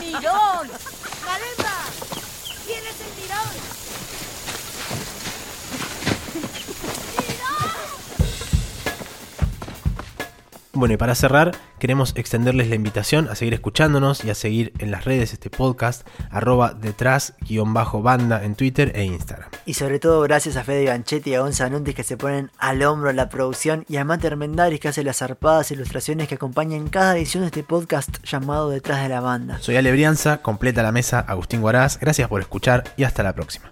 ¡Mirón! 0.00 0.66
¡Caleta! 1.24 1.76
¿Quién 2.66 2.82
es 2.84 3.00
el 3.00 3.12
mirón? 3.22 3.48
Bueno, 10.72 10.94
y 10.94 10.96
para 10.96 11.14
cerrar, 11.14 11.52
queremos 11.86 12.14
extenderles 12.16 12.68
la 12.68 12.74
invitación 12.74 13.28
a 13.28 13.36
seguir 13.36 13.54
escuchándonos 13.54 14.24
y 14.24 14.30
a 14.30 14.34
seguir 14.34 14.72
en 14.80 14.90
las 14.90 15.04
redes 15.04 15.32
este 15.32 15.50
podcast, 15.50 16.04
arroba 16.32 16.74
detrás-banda 16.74 18.42
en 18.42 18.56
Twitter 18.56 18.90
e 18.96 19.04
Instagram. 19.04 19.48
Y 19.66 19.74
sobre 19.74 20.00
todo 20.00 20.20
gracias 20.22 20.56
a 20.56 20.64
Fede 20.64 20.86
Ganchetti 20.86 21.30
y 21.30 21.34
a 21.34 21.42
Gonza 21.42 21.70
Nuntis 21.70 21.94
que 21.94 22.02
se 22.02 22.16
ponen 22.16 22.50
al 22.58 22.82
hombro 22.82 23.12
la 23.12 23.28
producción 23.28 23.84
y 23.88 23.98
a 23.98 24.04
Mate 24.04 24.26
Armendaris 24.26 24.80
que 24.80 24.88
hace 24.88 25.04
las 25.04 25.18
zarpadas 25.18 25.70
ilustraciones 25.70 26.26
que 26.26 26.34
acompañan 26.34 26.88
cada 26.88 27.16
edición 27.16 27.44
de 27.44 27.50
este 27.50 27.62
podcast 27.62 28.18
llamado 28.24 28.68
Detrás 28.68 29.04
de 29.04 29.08
la 29.08 29.20
Banda. 29.20 29.60
Soy 29.60 29.76
Ale 29.76 29.92
Brianza, 29.92 30.42
completa 30.42 30.82
la 30.82 30.90
mesa 30.90 31.20
Agustín 31.20 31.60
Guaraz, 31.60 32.00
gracias 32.00 32.28
por 32.28 32.40
escuchar 32.40 32.82
y 32.96 33.04
hasta 33.04 33.22
la 33.22 33.32
próxima. 33.32 33.70